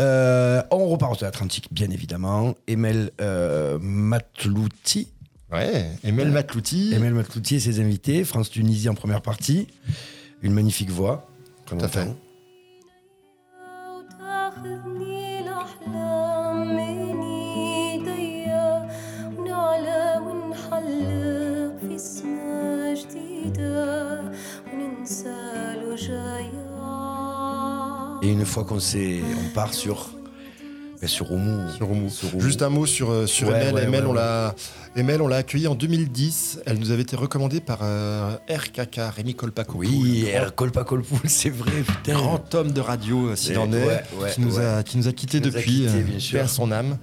[0.00, 2.54] Euh, on repart de l'Atlantique, bien évidemment.
[2.68, 5.08] Emel euh, Matlouti.
[5.52, 6.92] Ouais, Emel Matlouti.
[6.94, 8.22] Emel Matlouti et ses invités.
[8.24, 9.66] France-Tunisie en première partie.
[10.42, 11.26] Une magnifique voix.
[11.66, 12.06] Tout à fait.
[28.22, 30.10] Et une fois qu'on s'est, on part sur,
[31.00, 31.70] ben, sur Oumou.
[31.76, 32.08] Sur Oumou.
[32.08, 32.40] Sur Oumou.
[32.40, 34.54] Juste un mot sur, euh, sur Ouais, ouais, ouais, on l'a,
[34.94, 36.60] Emel, on l'a accueillie en 2010.
[36.66, 39.78] Elle nous avait été recommandée par euh, RKK, Rémi Kolpako.
[39.78, 40.54] Oui, R.
[40.54, 42.12] Colpa Colpoul, c'est vrai, putain.
[42.12, 44.64] grand homme de radio, euh, s'il en est, ouais, ouais, qui, nous ouais.
[44.66, 45.86] a, qui nous a quittés nous depuis,
[46.18, 46.42] sûr.
[46.42, 46.98] à son âme.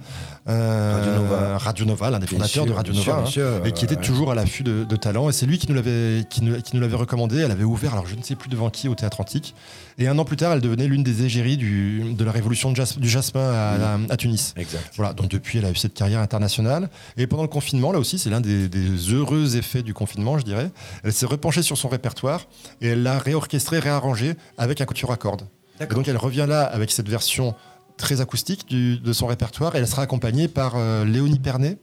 [0.48, 1.58] Euh, Radio Nova.
[1.58, 3.84] Radio Nova, l'un des fondateurs sûr, de Radio sûr, Nova, bien sûr, hein, et qui
[3.84, 5.28] était toujours à l'affût de, de talent.
[5.28, 7.38] Et c'est lui qui nous l'avait, qui nous, qui nous l'avait recommandé.
[7.38, 9.54] Elle avait ouvert, alors je ne sais plus devant qui, au Théâtre Antique.
[9.98, 12.76] Et un an plus tard, elle devenait l'une des égéries du, de la révolution de
[12.76, 14.54] jas- du jasmin à, à- à Tunis.
[14.56, 14.80] Exact.
[14.96, 16.88] Voilà, donc depuis, elle a eu cette carrière internationale.
[17.18, 20.44] Et pendant le confinement, là aussi, c'est l'un des, des heureux effets du confinement, je
[20.44, 20.70] dirais.
[21.04, 22.46] Elle s'est repenchée sur son répertoire
[22.80, 25.48] et elle l'a réorchestré, réarrangé avec un couture à cordes.
[25.96, 27.54] Donc elle revient là avec cette version
[27.96, 31.78] très acoustique du- de son répertoire et elle sera accompagnée par euh, Léonie Pernet.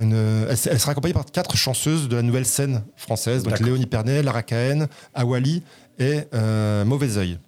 [0.00, 3.52] Une- elle, elle sera accompagnée par quatre chanceuses de la nouvelle scène française, donc.
[3.64, 5.62] Léonie Pernet, Lara Cahen, Awali
[5.98, 7.38] et euh, Mauvais Oeil.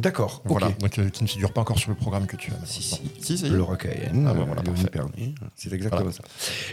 [0.00, 0.42] D'accord.
[0.44, 2.66] Voilà, donc euh, qui ne figure pas encore sur le programme que tu as.
[2.66, 3.00] Si, si.
[3.38, 3.48] si, est.
[3.50, 4.90] Laura Cayenne, Ah, bah, voilà, Léonie parfait.
[4.90, 6.22] Pernet, c'est exactement ça.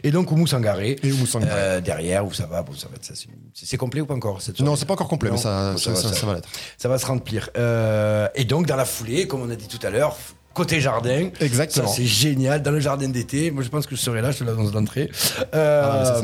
[0.03, 1.51] Et donc Oumou Sangaré, Et Oumou Sangaré.
[1.53, 3.13] euh, derrière, où ça va, bon, ça va être ça,
[3.53, 5.35] c'est- complet ou pas encore cette Non, c'est pas encore complet, Non.
[5.35, 6.49] mais ça, Bon, ça, ça- ça va l'être.
[6.77, 7.49] Ça va se remplir.
[7.57, 10.15] Euh, et donc, dans la foulée, comme on a dit tout à l'heure,
[10.57, 11.29] côté jardin.
[11.39, 11.87] Exactement.
[11.87, 12.61] C'est génial.
[12.63, 15.09] Dans le jardin d'été, moi, je pense que je serai là, je te l'annonce d'entrée.
[15.53, 16.21] Euh, Ah,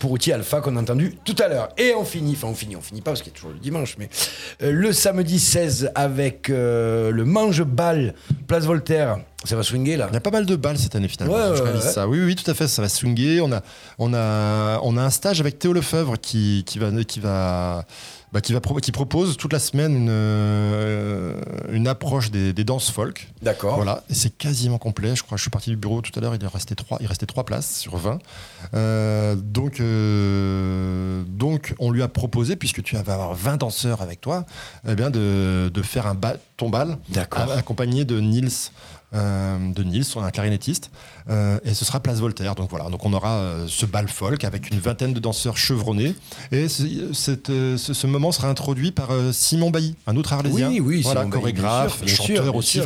[0.00, 1.68] pour outil alpha qu'on a entendu tout à l'heure.
[1.78, 3.58] Et on finit, enfin, on finit, on finit pas parce qu'il y a toujours le
[3.60, 4.08] dimanche, mais
[4.62, 8.14] euh, le samedi 16 avec euh, le mange-bal
[8.48, 9.18] Place Voltaire.
[9.44, 10.06] Ça va swinguer là.
[10.10, 11.34] Il y a pas mal de balles cette année finalement.
[11.34, 11.92] Ouais, Je ouais, réalise ouais.
[11.92, 12.06] ça.
[12.06, 12.68] Oui, oui, tout à fait.
[12.68, 13.40] Ça va swinguer.
[13.40, 13.62] On a,
[13.98, 17.86] on a, on a un stage avec Théo Lefebvre qui, qui va, qui va,
[18.34, 21.40] bah, qui va, qui propose toute la semaine une, euh,
[21.72, 23.28] une approche des, des danses folk.
[23.40, 23.76] D'accord.
[23.76, 25.16] Voilà, et c'est quasiment complet.
[25.16, 27.24] Je crois je suis parti du bureau tout à l'heure, il, restait trois- il restait
[27.26, 28.18] trois places sur 20.
[28.74, 34.20] Euh, donc, euh, donc, on lui a proposé, puisque tu vas avoir 20 danseurs avec
[34.20, 34.44] toi,
[34.86, 36.98] eh bien de, de faire un ba- ton bal
[37.56, 38.70] accompagné de Nils.
[39.14, 40.90] Euh, de Nils, un clarinettiste,
[41.28, 42.54] euh, et ce sera Place Voltaire.
[42.54, 46.14] Donc voilà, donc on aura euh, ce bal folk avec une vingtaine de danseurs chevronnés,
[46.52, 50.80] et ce, cette, ce, ce moment sera introduit par Simon Bailly, un autre arlésien, Oui,
[50.80, 52.80] oui, voilà, Simon Bailly, bien chorégraphe, chanteur aussi,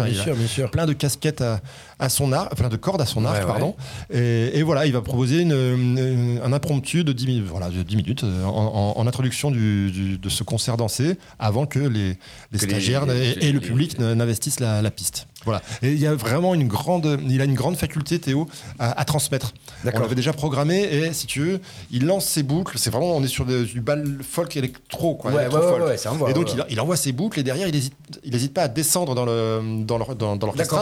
[0.72, 1.60] plein de casquettes à,
[1.98, 3.46] à son arc, plein de cordes à son arc, Ouais, ouais.
[3.46, 3.74] pardon.
[4.12, 7.82] Et, et voilà, il va proposer une, une- un impromptu de 10 minutes, voilà, de
[7.82, 8.50] 10 minutes euh, en,
[8.96, 12.18] en- en introduction du- du- de ce concert dansé avant que les,
[12.52, 15.26] les Que stagiaires les- et, et le public n'investissent la, la piste.
[15.44, 15.60] Voilà.
[15.82, 19.04] Et il y a vraiment une grande, il a une grande faculté, Théo, à, à
[19.04, 19.52] transmettre.
[19.84, 22.78] On l'avait déjà programmé et si tu veux, il lance ses boucles.
[22.78, 25.30] C'est vraiment, on est sur de- du bal folk électro, quoi.
[25.32, 25.82] Ouais, électro ouais,
[26.22, 27.92] ouais, et donc il, il envoie ses boucles et derrière il hésite,
[28.24, 30.74] il hésite pas à descendre dans le dans le- dans- dans l'orchestre,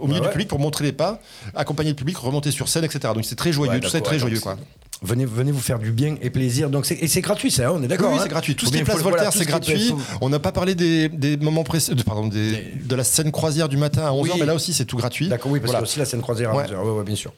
[0.00, 1.18] au milieu du public pour montrer les pas,
[1.54, 3.14] accompagner le public, remonter sur scène, etc.
[3.14, 4.58] Donc c'est très joyeux, Ouais, tout ça est très joyeux, quoi.
[5.00, 6.68] Venez, venez vous faire du bien et plaisir.
[6.68, 8.54] Donc et c'est gratuit, ça, hein, on est d'accord oui, hein c'est gratuit.
[8.54, 9.94] Tout ce qui est place voilà, Voltaire, c'est gratuit.
[10.20, 13.32] On n'a pas parlé des, des moments précis, de, pardon, des, Des- de la scène
[13.32, 14.30] croisière du matin à 11h, Oui.
[14.40, 15.28] mais là aussi c'est tout gratuit.
[15.28, 15.78] D'accord, oui, parce Voilà.
[15.80, 16.64] a aussi la scène croisière à Ouais.
[16.66, 16.84] 11 heures.
[16.84, 17.32] Ouais, ouais, bien sûr.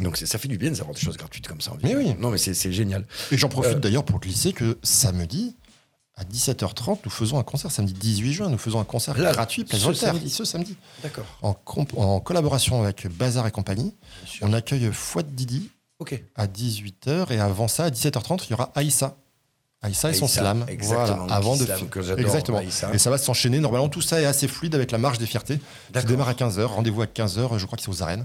[0.00, 1.70] Donc ça fait du bien d'avoir des choses gratuites comme ça.
[1.70, 2.14] en Mais oui.
[2.18, 3.06] Non, mais c'est c'est génial.
[3.30, 5.54] Et j'en profite Euh, d'ailleurs pour glisser que samedi,
[6.16, 7.70] à 17h30, nous faisons un concert.
[7.70, 10.30] Samedi 18 juin, nous faisons un concert Là, gratuit, Place ce Voltaire, samedi.
[10.30, 10.76] ce samedi.
[11.02, 11.26] D'accord.
[11.42, 13.94] En, collaboration avec Bazar et compagnie,
[14.40, 15.70] on accueille Fouad Didi
[16.34, 19.16] à 18h et avant ça, à 17h30, il y aura Aïssa.
[19.82, 20.64] Aïssa et son Aïssa, slam.
[20.68, 22.58] exactement, Voilà, avant de que Exactement.
[22.58, 22.92] Aïssa.
[22.94, 23.60] Et ça va s'enchaîner.
[23.60, 25.60] Normalement, tout ça est assez fluide avec la marche des fiertés
[25.98, 26.62] qui démarre à 15h.
[26.64, 28.24] Rendez-vous à 15h, je crois que c'est aux arènes.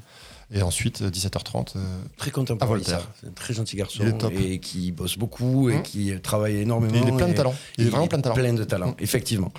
[0.53, 1.73] Et ensuite, euh, 17h30.
[1.77, 1.79] euh,
[2.17, 3.07] Très content À pour Voltaire.
[3.21, 4.33] C'est un très gentil garçon Il est top.
[4.37, 5.83] et qui bosse beaucoup et Mmh.
[5.83, 6.93] qui travaille énormément.
[6.93, 7.55] Et il est plein de talent.
[7.77, 8.35] Il est vraiment plein de talent.
[8.35, 9.51] Plein de talent, effectivement.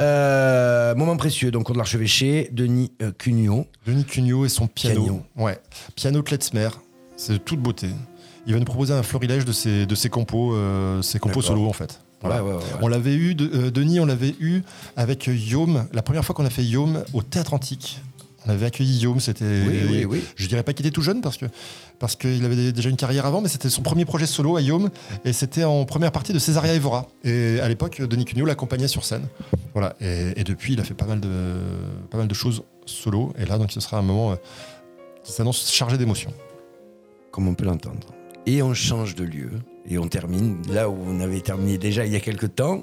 [0.00, 3.66] Euh, moment précieux, donc on de l'archevêché, Denis euh, Cugnot.
[3.86, 5.02] Denis Cugnot et son piano.
[5.02, 5.22] Piano.
[5.36, 5.58] Ouais.
[5.96, 6.70] Piano Klezmer.
[7.16, 7.88] C'est de toute beauté.
[8.46, 11.66] Il va nous proposer un florilège de ses, de ses compos, euh, ses compos solo
[11.66, 12.00] en fait.
[12.20, 12.42] Voilà.
[12.42, 12.78] Ouais, ouais, ouais, ouais.
[12.80, 14.62] On l'avait eu, de- euh, Denis, on l'avait eu
[14.96, 15.86] avec Yom.
[15.92, 18.00] La première fois qu'on a fait Yom au Théâtre Antique.
[18.48, 19.44] On avait accueilli Yom, c'était.
[19.44, 20.24] Oui, oui, oui.
[20.34, 21.44] Je dirais pas qu'il était tout jeune parce que
[21.98, 24.88] parce qu'il avait déjà une carrière avant, mais c'était son premier projet solo à Yom
[25.24, 27.06] et c'était en première partie de Césaria Evora.
[27.24, 29.26] Et à l'époque, Denis Cugnot l'accompagnait sur scène.
[29.74, 29.94] Voilà.
[30.00, 31.28] Et, et depuis, il a fait pas mal de
[32.10, 33.34] pas mal de choses solo.
[33.38, 34.36] Et là, donc, ce sera un moment euh,
[35.24, 36.32] qui s'annonce chargé d'émotions.
[37.30, 38.08] comme on peut l'entendre.
[38.46, 39.50] Et on change de lieu
[39.90, 42.82] et on termine là où on avait terminé déjà il y a quelques temps.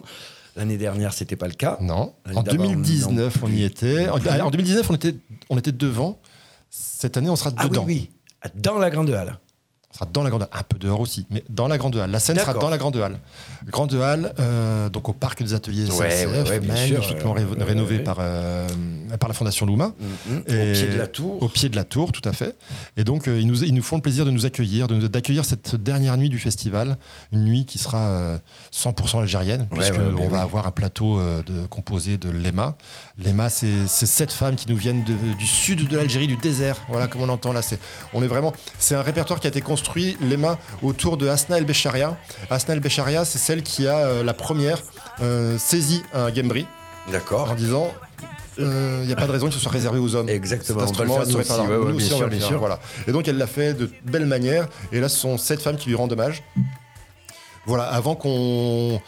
[0.56, 1.78] L'année dernière, c'était pas le cas.
[1.82, 2.14] Non.
[2.34, 4.08] En d'avant, 2019, non on y était.
[4.10, 4.30] En, plus.
[4.30, 5.16] en 2019, on était,
[5.49, 6.20] on était devant.
[6.70, 7.84] Cette année, on sera Ah dedans.
[7.86, 8.10] oui,
[8.43, 9.38] oui, dans la grande halle.
[9.95, 10.49] Sera dans la grande halle.
[10.51, 12.11] Un peu dehors aussi, mais dans la grande halle.
[12.11, 13.17] La scène sera dans la grande halle.
[13.67, 17.63] Grande halle, euh, donc au parc des ateliers Ouais, SNCF, ouais, ouais, magnifiquement euh, ré-
[17.63, 17.99] rénové.
[17.99, 18.67] Par, euh,
[19.19, 19.93] par la Fondation Louma.
[20.27, 20.37] Mhm.
[20.47, 21.41] Au Et- pied de la tour.
[21.41, 22.55] Au pied de la tour, tout à fait.
[22.97, 25.45] Et donc, euh, ils, nous, ils nous font le plaisir de nous accueillir, de d'accueillir
[25.45, 26.97] cette dernière nuit du festival.
[27.31, 28.37] Une nuit qui sera euh,
[28.73, 32.75] 100% algérienne, Ouais, puisque ouais, on mais va avoir un plateau de, composé de Lema.
[33.17, 36.77] Lema, c'est sept femmes qui nous viennent de- du sud de l'Algérie, du désert.
[36.89, 37.61] Voilà comme on l'entend là.
[37.61, 37.79] C'est,
[38.13, 38.51] on est vraiment.
[38.77, 39.84] C'est un répertoire qui a été construit,
[40.21, 42.17] Lema, autour de Asna El Becharia.
[42.49, 44.79] Asna El Becharia, c'est celle qui a euh, la première
[45.21, 46.65] euh, saisi un gambri
[47.11, 47.51] D'accord.
[47.51, 47.91] en disant
[48.57, 48.65] il
[49.05, 50.29] n'y a pas de raison que ce soit réservé aux hommes.
[50.29, 52.59] Exactement, on va le faire nous aussi, ouais, ouais, Nous on va le faire, sûr.
[52.59, 52.79] Voilà.
[53.07, 54.67] Et donc elle l'a fait de belle manière.
[54.93, 56.41] Et là, ce sont sept femmes qui lui rendent hommage.
[57.65, 59.01] Voilà, avant qu'on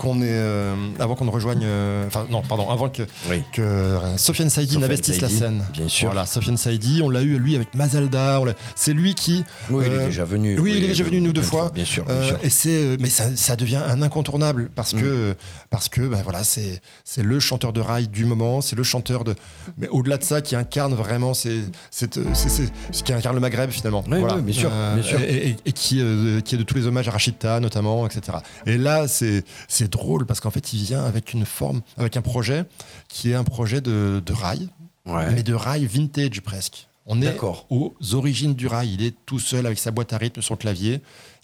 [0.00, 3.42] qu'on est, euh, avant qu'on ne rejoigne, euh, enfin non, pardon, avant que Oui.
[3.52, 5.62] que euh, Sofiane Saidi n'investisse la scène.
[5.74, 6.08] bien sûr.
[6.08, 8.40] Voilà, Sofiane Saidi, on l'a eu lui avec Mazalda.
[8.74, 9.44] C'est lui qui.
[9.68, 10.58] Oui, il est déjà venu.
[10.58, 11.70] Oui, il est déjà venu une ou deux fois.
[11.74, 12.38] Bien sûr, bien sûr.
[12.42, 15.00] et c'est, mais ça, ça devient un incontournable parce Mm.
[15.02, 15.36] que
[15.68, 19.22] parce que bah, voilà, c'est c'est le chanteur de rail du moment, c'est le chanteur
[19.24, 19.34] de.
[19.76, 24.02] Mais au-delà de ça, qui incarne vraiment, c'est c'est c'est qui incarne le Maghreb finalement.
[24.10, 25.20] Oui, oui, bien sûr, bien sûr.
[25.20, 28.38] Et, et- et qui euh, qui est de tous les hommages à Rachida notamment, etc.
[28.66, 32.22] Et là, c'est c'est drôle parce qu'en fait, il vient avec une forme, avec un
[32.22, 32.64] projet
[33.08, 34.68] qui est un projet de, de rail,
[35.06, 35.30] Ouais.
[35.32, 36.86] mais de rail vintage presque.
[37.06, 37.36] On est
[37.70, 38.94] aux origines du rail.
[38.94, 41.00] Il est tout seul avec sa boîte à rythme, son clavier.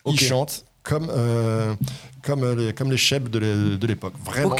[0.06, 1.74] Il chante comme, euh,
[2.26, 4.14] comme, les, comme les chefs de l'é- de l'époque.
[4.24, 4.50] Vraiment.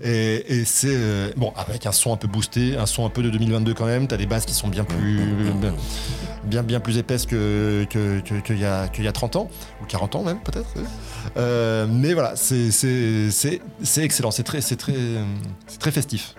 [0.00, 0.88] Et, et c'est.
[0.90, 3.84] euh, bon, avec un son un peu boosté, un son un peu de 2022 quand
[3.86, 4.06] même.
[4.06, 5.20] T'as des basses qui sont bien plus.
[6.44, 9.50] Bien, bien plus épaisses que- que- que- qu'il y, a- qu'il y a 30 ans,
[9.82, 10.68] ou 40 ans même, peut-être.
[11.36, 12.70] Euh, mais voilà, c'est
[13.96, 14.30] excellent.
[14.30, 14.94] C'est très, très,
[15.66, 16.36] c'est très festif.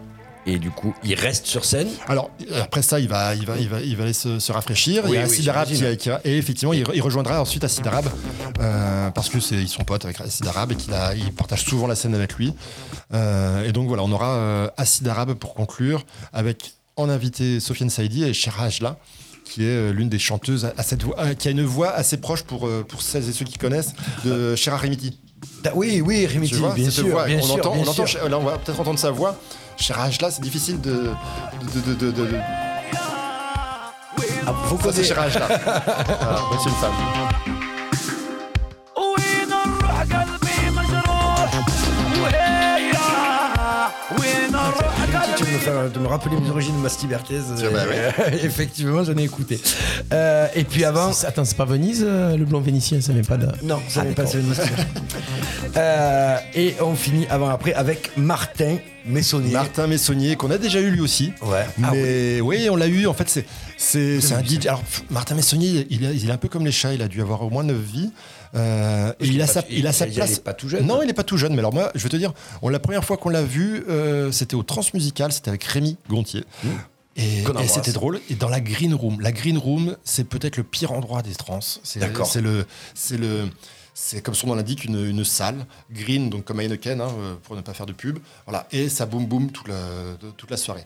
[0.50, 1.90] Et du coup, il reste sur scène.
[2.08, 2.32] Alors
[2.62, 5.04] après ça, il va, il va, il va, il va aller se, se rafraîchir.
[5.04, 5.98] Oui, il y a oui, Acid Arabe qui, j'imagine.
[5.98, 8.08] qui va- et effectivement, il, re- il rejoindra ensuite Acid Arabe
[8.62, 11.64] euh, parce que c'est ils sont potes avec Acid Arabe et qu'il a, il partage
[11.66, 12.54] souvent la scène avec lui.
[13.14, 17.90] Euh, et donc voilà, on aura euh, Acid Arabe pour conclure avec en invité Sofiane
[17.90, 18.98] Saidi et Shera Ajla
[19.44, 22.70] qui est l'une des chanteuses à, cette voix, qui a une voix assez proche pour,
[22.88, 23.94] pour celles et ceux qui connaissent
[24.26, 25.18] de Shera Remiti.
[25.64, 27.84] Da- Oui, oui, Tu Remiti, vois, bien cette sûr, voix, bien on sûr, entend, bien
[27.86, 28.28] on entend, sûr.
[28.28, 29.40] là on va peut-être entendre sa voix.
[29.78, 31.12] Shera Ajla, c'est difficile de,
[31.86, 32.40] de, de, de-
[34.46, 35.48] Ah, faut Ça, c'est Chirage là.
[35.48, 37.57] Moi, c'est une femme.
[45.94, 47.54] de me rappeler mes origines mastibertaises.
[47.60, 48.28] Ah bah.
[48.44, 49.60] Effectivement, j'en ai écouté.
[50.14, 51.12] Euh, et puis avant.
[51.24, 53.48] Attends, c'est pas Venise, euh, le blanc vénitien, ça n'est pas de...
[53.64, 54.62] Non, ça n'est ah, pas Venise.
[55.78, 59.52] euh, et on finit avant-après avec Martin Messonnier.
[59.52, 61.34] Martin Messonnier, qu'on a déjà eu lui aussi.
[61.42, 61.66] Ouais.
[61.84, 62.68] Ah Mais oui.
[62.70, 63.08] on l'a eu.
[63.08, 63.46] En fait, c'est,
[64.22, 64.68] c'est, un DJ.
[65.10, 67.50] Martin Messonnier, il, il, est un peu comme les chats, il a dû avoir au
[67.50, 68.12] moins 9 vies.
[68.56, 70.34] Euh, il a sa, il a sa il- il place.
[70.38, 70.86] est pas tout jeune.
[70.86, 71.54] Non, il est pas tout jeune.
[71.54, 74.32] Mais alors moi, je vais te dire, on, la première fois qu'on l'a vu, euh,
[74.32, 75.32] c'était au Transmusical.
[75.32, 76.44] C'était avec Rémi Gontier.
[77.16, 78.22] Et, Qu'on et c'était drôle.
[78.30, 81.60] Et dans la green room, la green room, c'est peut-être le pire endroit des trans.
[81.62, 82.28] C'est D'accord.
[82.28, 83.50] C'est le, c'est le,
[83.96, 87.56] c'est comme son nom l'indique une, une salle green, donc comme Heineken, hein, euh, pour
[87.56, 88.20] ne pas faire de pub.
[88.46, 88.68] Voilà.
[88.72, 89.80] Et ça boum boum toute la,
[90.22, 90.86] de- toute la soirée.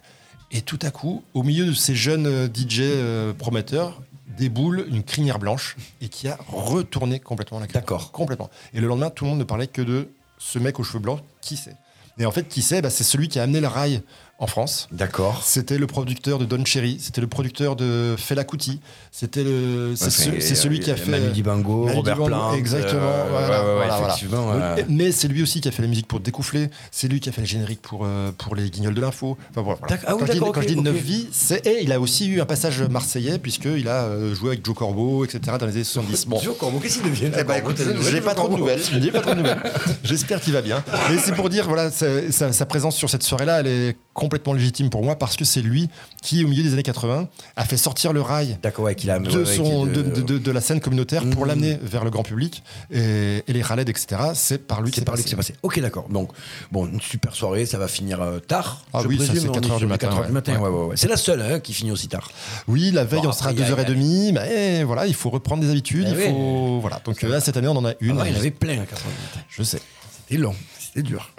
[0.53, 5.39] Et tout à coup, au milieu de ces jeunes DJ euh, prometteurs, déboule une crinière
[5.39, 7.81] blanche et qui a retourné complètement la green.
[7.81, 8.11] D'accord.
[8.11, 8.49] Complètement.
[8.73, 11.21] Et le lendemain, tout le monde ne parlait que de ce mec aux cheveux blancs.
[11.41, 11.75] Qui c'est?
[12.17, 12.81] Et en fait, qui c'est?
[12.81, 14.01] Bah, C'est celui qui a amené le rail
[14.41, 14.87] en France.
[14.91, 15.43] D'accord.
[15.45, 18.79] C'était le producteur de Don Cherry, c'était le producteur de Fela Kuti,
[19.11, 22.27] c'était le, c'est, Ouais, ce- celui qui a euh, fait Manu Dibango, Manu Robert Dibango,
[22.35, 22.53] Plant.
[22.55, 23.01] exactement.
[23.03, 24.07] euh, voilà, ouais, ouais, voilà, voilà.
[24.07, 24.51] effectivement.
[24.51, 27.29] Euh, Mais c'est lui aussi qui a fait la musique pour Découfler, c'est lui qui
[27.29, 29.37] a fait le générique pour, euh, pour les Guignols de l'info.
[29.51, 29.77] Enfin, voilà.
[30.07, 31.01] Ah oui, quand je dis, d'accord, quand je dis ok, 9 ok.
[31.03, 34.65] vies, c'est, et il a aussi eu un passage marseillais, puisqu'il a euh, joué avec
[34.65, 35.39] Joe Corbeau, etc.
[35.59, 36.25] dans les années 70.
[36.25, 36.39] Bon.
[36.39, 37.79] Joe Corbeau, qu'est-ce qu'il devient Eh ben, écoute,
[38.09, 38.81] j'ai pas trop de nouvelles.
[38.99, 39.61] J'ai pas trop de nouvelles.
[40.03, 40.83] J'espère qu'il va bien.
[41.11, 43.97] Mais c'est pour dire, voilà, sa, présence sur cette soirée-là, elle est
[44.31, 45.89] complètement légitime pour moi parce que c'est lui
[46.21, 47.27] qui, au milieu des années 80,
[47.57, 49.29] a fait sortir le rail ouais, a.
[49.29, 51.47] de, ouais, son, qu'il- de, de- de- de la scène communautaire pour Mhm.
[51.49, 54.21] l'amener vers le grand public et, et les raleds, etc.
[54.33, 55.53] C'est par lui que C'est par lui que c'est passé.
[55.63, 56.07] Ok, d'accord.
[56.07, 56.29] Donc,
[56.71, 58.85] bon, une super soirée, ça va finir euh, tard.
[58.93, 60.17] Ah je oui, ça, présume, c'est on 4 est heures sur du les matin, 4
[60.19, 60.95] heures du matin, ouais, ouais, ouais.
[60.97, 62.31] C'est la seule hein, qui finit aussi tard.
[62.69, 64.31] Oui, la veille, Bon, on sera à après, il y a- 2h30.
[64.31, 66.07] Mais voilà, il faut reprendre des habitudes.
[66.09, 67.01] Eh il faut, voilà.
[67.03, 68.17] Donc euh, là, cette année, on en a une.
[68.21, 69.45] Ah il y en avait plein à 4 heures du matin.
[69.49, 69.81] Je sais.
[70.29, 70.55] C'était long,
[70.93, 71.31] c'était dur.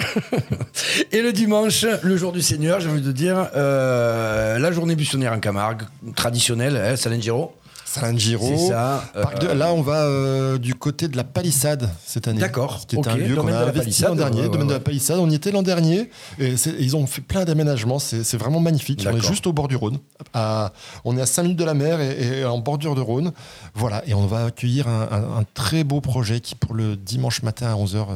[1.12, 5.32] Et le dimanche, le jour du Seigneur, j'ai envie de dire, euh, la journée buissonnière
[5.32, 5.82] en Camargue,
[6.14, 7.54] traditionnelle, hein, Salengiro.
[8.00, 8.46] Salangiro.
[8.46, 9.04] C'est ça.
[9.16, 12.40] euh, de- là, on va euh, du côté de la Palissade cette année.
[12.40, 14.36] D'accord, Ce qui est ok, un lieu qu'on a investi l'an dernier.
[14.40, 15.18] ouais, ouais, domaine de la Palissade.
[15.18, 16.10] On y était l'an dernier.
[16.38, 17.98] Et ils ont fait plein d'aménagements.
[17.98, 19.06] C'est vraiment magnifique.
[19.10, 19.98] On est juste au bord du Rhône.
[20.34, 20.72] À-
[21.04, 23.32] on est à 5 minutes de la mer et, et en bordure de Rhône.
[23.74, 24.02] Voilà.
[24.06, 27.66] Et on va accueillir un, un- un très beau projet qui, pour le dimanche matin
[27.68, 28.06] à 11h,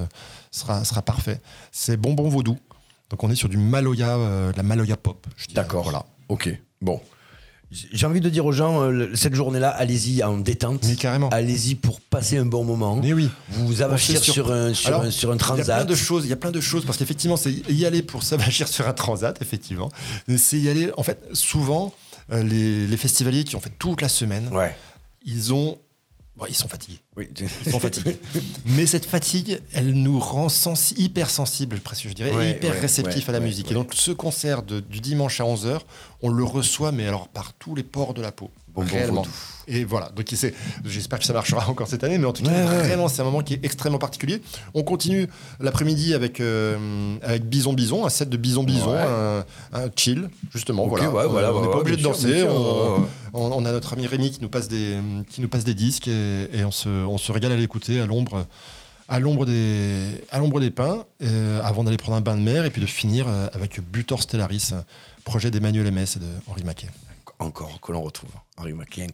[0.51, 1.41] sera, sera parfait.
[1.73, 2.57] C'est Bonbon Vaudou.
[3.11, 5.27] Donc on est sur du Maloya, euh, la Maloya pop.
[5.55, 5.85] D'accord.
[5.85, 6.05] Voilà.
[6.29, 6.49] Ok.
[6.81, 7.01] Bon.
[7.71, 10.85] J'ai envie de dire aux gens, euh, cette journée-là, allez-y en détente.
[10.87, 11.29] Mais carrément.
[11.31, 12.97] Allez-y pour passer un bon moment.
[12.97, 13.29] Mais oui.
[13.51, 15.87] Vous vous avachir sur un, sur Alors, un, sur un Il y a plein transat.
[15.89, 18.69] de choses, il y a plein de choses parce qu'effectivement, c'est y aller pour s'avachir
[18.69, 19.91] sur un transat, effectivement.
[20.37, 20.91] C'est y aller.
[20.97, 21.93] En fait, souvent,
[22.31, 24.77] euh, les, les festivaliers qui ont fait toute la semaine, Ouais.
[25.25, 25.79] ils ont,
[26.37, 27.01] bon, ils sont fatigués.
[27.17, 27.29] Oui.
[27.67, 28.19] Ils sont fatigués.
[28.67, 32.73] Mais cette fatigue, elle nous rend sens- hyper sensibles, presque, je dirais, Ouais, et hyper
[32.75, 33.71] ouais, réceptifs ouais, à la musique.
[33.71, 35.81] Et donc, ce concert de- du dimanche à 11h,
[36.23, 38.51] on le reçoit, mais alors par tous les pores de la peau.
[38.79, 39.25] Réellement.
[39.69, 40.11] Et voilà.
[40.15, 40.27] Donc,
[40.85, 43.41] j'espère que ça marchera encore cette année, mais en tout cas, vraiment, c'est un moment
[43.41, 44.43] qui est extrêmement particulier.
[44.75, 45.29] On continue
[45.61, 50.87] l'après-midi avec, euh, avec Bison Bison, un set de Bison Bison, un, un chill, justement.
[50.87, 51.09] Voilà.
[51.09, 52.41] voilà, on n'est pas obligé de danser.
[52.41, 54.99] sûr, on, a notre ami Rémi qui nous passe des,
[55.31, 58.07] qui nous passe des disques et, et on, se, on se régale à l'écouter à
[58.07, 58.47] l'ombre.
[59.09, 62.65] À l'ombre des, à l'ombre des pins, euh, avant d'aller prendre un bain de mer
[62.65, 64.73] et puis de finir euh, avec Butor Stellaris,
[65.23, 66.89] projet d'Emmanuel MS et de Henri Maquet.
[67.39, 68.31] Encore que l'on retrouve.
[68.57, 69.07] Henri Maquet,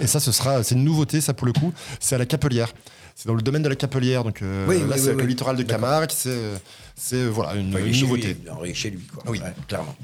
[0.00, 2.68] et ça, ce sera, c'est une nouveauté, ça pour le coup, c'est à la Capelière.
[3.14, 5.26] C'est dans le domaine de la Capelière, donc euh, Oui, là oui, c'est oui, le
[5.26, 6.56] littoral de Camargue, c'est, euh,
[7.12, 8.34] euh, voilà une, Enfin, il est une chez nouveauté.
[8.34, 9.22] Lui, Henri est chez lui, quoi.
[9.28, 9.38] Oui.
[9.38, 9.94] Ouais, clairement.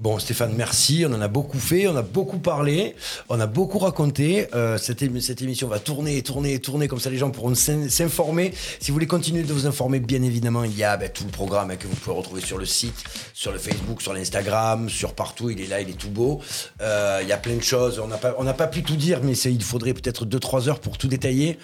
[0.00, 1.04] Bon, Stéphane, merci.
[1.08, 2.94] On en a beaucoup fait, on a beaucoup parlé,
[3.28, 4.46] on a beaucoup raconté.
[4.54, 7.30] Euh, cette, émi- cette émission va tourner et tourner et tourner, comme ça les gens
[7.30, 8.54] pourront s'in- s'informer.
[8.78, 11.30] Si vous voulez continuer de vous informer, bien évidemment, il y a ben, tout le
[11.30, 12.94] programme hein, que vous pouvez retrouver sur le site,
[13.34, 15.50] sur le Facebook, sur l'Instagram, sur partout.
[15.50, 16.40] Il est là, il est tout beau.
[16.80, 17.98] Euh, il y a plein de choses.
[17.98, 20.78] On n'a pas, on n'a pas pu tout dire, mais il faudrait peut-être 2-3 heures
[20.80, 21.58] pour tout détailler.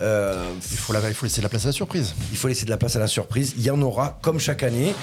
[0.00, 2.14] Euh, Il faut, la- il faut laisser la place à la surprise.
[2.30, 3.54] il faut laisser de la place à la surprise.
[3.56, 4.94] Il y en aura comme chaque année.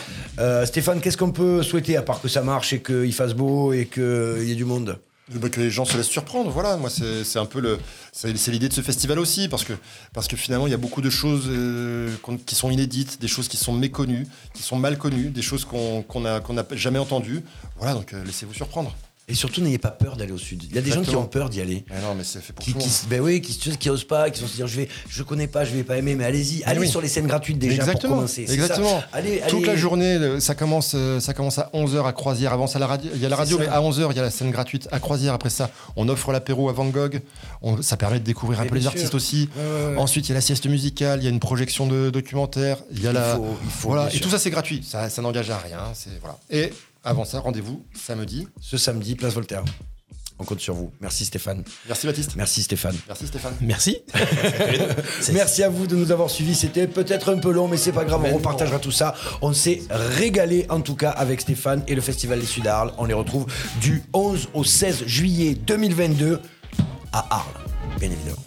[0.63, 4.43] Stéphane, qu'est-ce qu'on peut souhaiter à part que ça marche qu'il fasse beau et qu'il
[4.43, 4.99] y ait du monde
[5.35, 6.77] Bah, que les gens se laissent surprendre, voilà.
[6.77, 7.77] Moi, c'est un peu le,
[8.11, 9.73] c'est l'idée de ce festival aussi, parce que
[10.13, 12.09] parce que finalement, il y a beaucoup de choses euh,
[12.45, 16.21] qui sont inédites, des choses qui sont méconnues, qui sont mal connues, des choses qu'on
[16.21, 17.43] n'a jamais entendues.
[17.77, 18.95] Voilà, donc euh, laissez-vous surprendre.
[19.29, 20.63] Et surtout, n'ayez pas peur d'aller au sud.
[20.69, 21.83] Il y a des gens qui ont peur d'y aller.
[21.89, 24.29] Mais non, mais c'est fait pour Qui, qui, ben oui, qui, se- qui osent pas,
[24.29, 26.63] qui vont se dire je vais, je connais pas, je vais pas aimer, mais allez-y,
[26.63, 26.87] allez oui.
[26.87, 28.13] sur les scènes gratuites déjà Exactement.
[28.13, 28.43] pour commencer.
[28.43, 29.01] Exactement.
[29.01, 29.07] ça.
[29.11, 32.53] Allez, Toute allez- la journée, le- ça commence, euh, ça commence à 11h à Croisière.
[32.53, 34.23] Avant ça, la radio, il y a la radio, mais à 11h, il y a
[34.23, 35.33] la scène gratuite à Croisière.
[35.33, 37.19] Après ça, on offre l'apéro à Van Gogh.
[37.61, 39.49] On- ça permet de découvrir un peu les artistes aussi.
[39.97, 42.77] Ensuite, il y a la sieste musicale, il y a une projection de documentaire.
[42.91, 43.35] Il y a Il la.
[43.35, 44.09] faut- il faut, voilà.
[44.15, 44.85] Et tout ça, c'est gratuit.
[44.87, 45.79] Ça, ça n'engage à rien.
[45.93, 46.37] C'est voilà.
[46.49, 46.71] Et
[47.07, 48.47] avant ça, rendez-vous samedi.
[48.59, 49.63] Ce samedi, place Voltaire.
[50.39, 50.91] On compte sur vous.
[50.99, 51.63] Merci Stéphane.
[51.87, 52.35] Merci Baptiste.
[52.35, 52.95] Merci Stéphane.
[53.07, 53.53] Merci Stéphane.
[53.61, 53.97] Merci.
[55.33, 56.53] Merci à vous de nous avoir suivis.
[56.53, 58.23] C'était peut-être un peu long, mais c'est pas grave.
[58.29, 59.15] On repartagera tout ça.
[59.41, 62.91] On s'est régalé en tout cas avec Stéphane et le Festival des Sud Arles.
[62.97, 63.47] On les retrouve
[63.81, 66.41] du 11 au 16 juillet 2022
[67.13, 67.65] à Arles,
[67.99, 68.43] bien évidemment.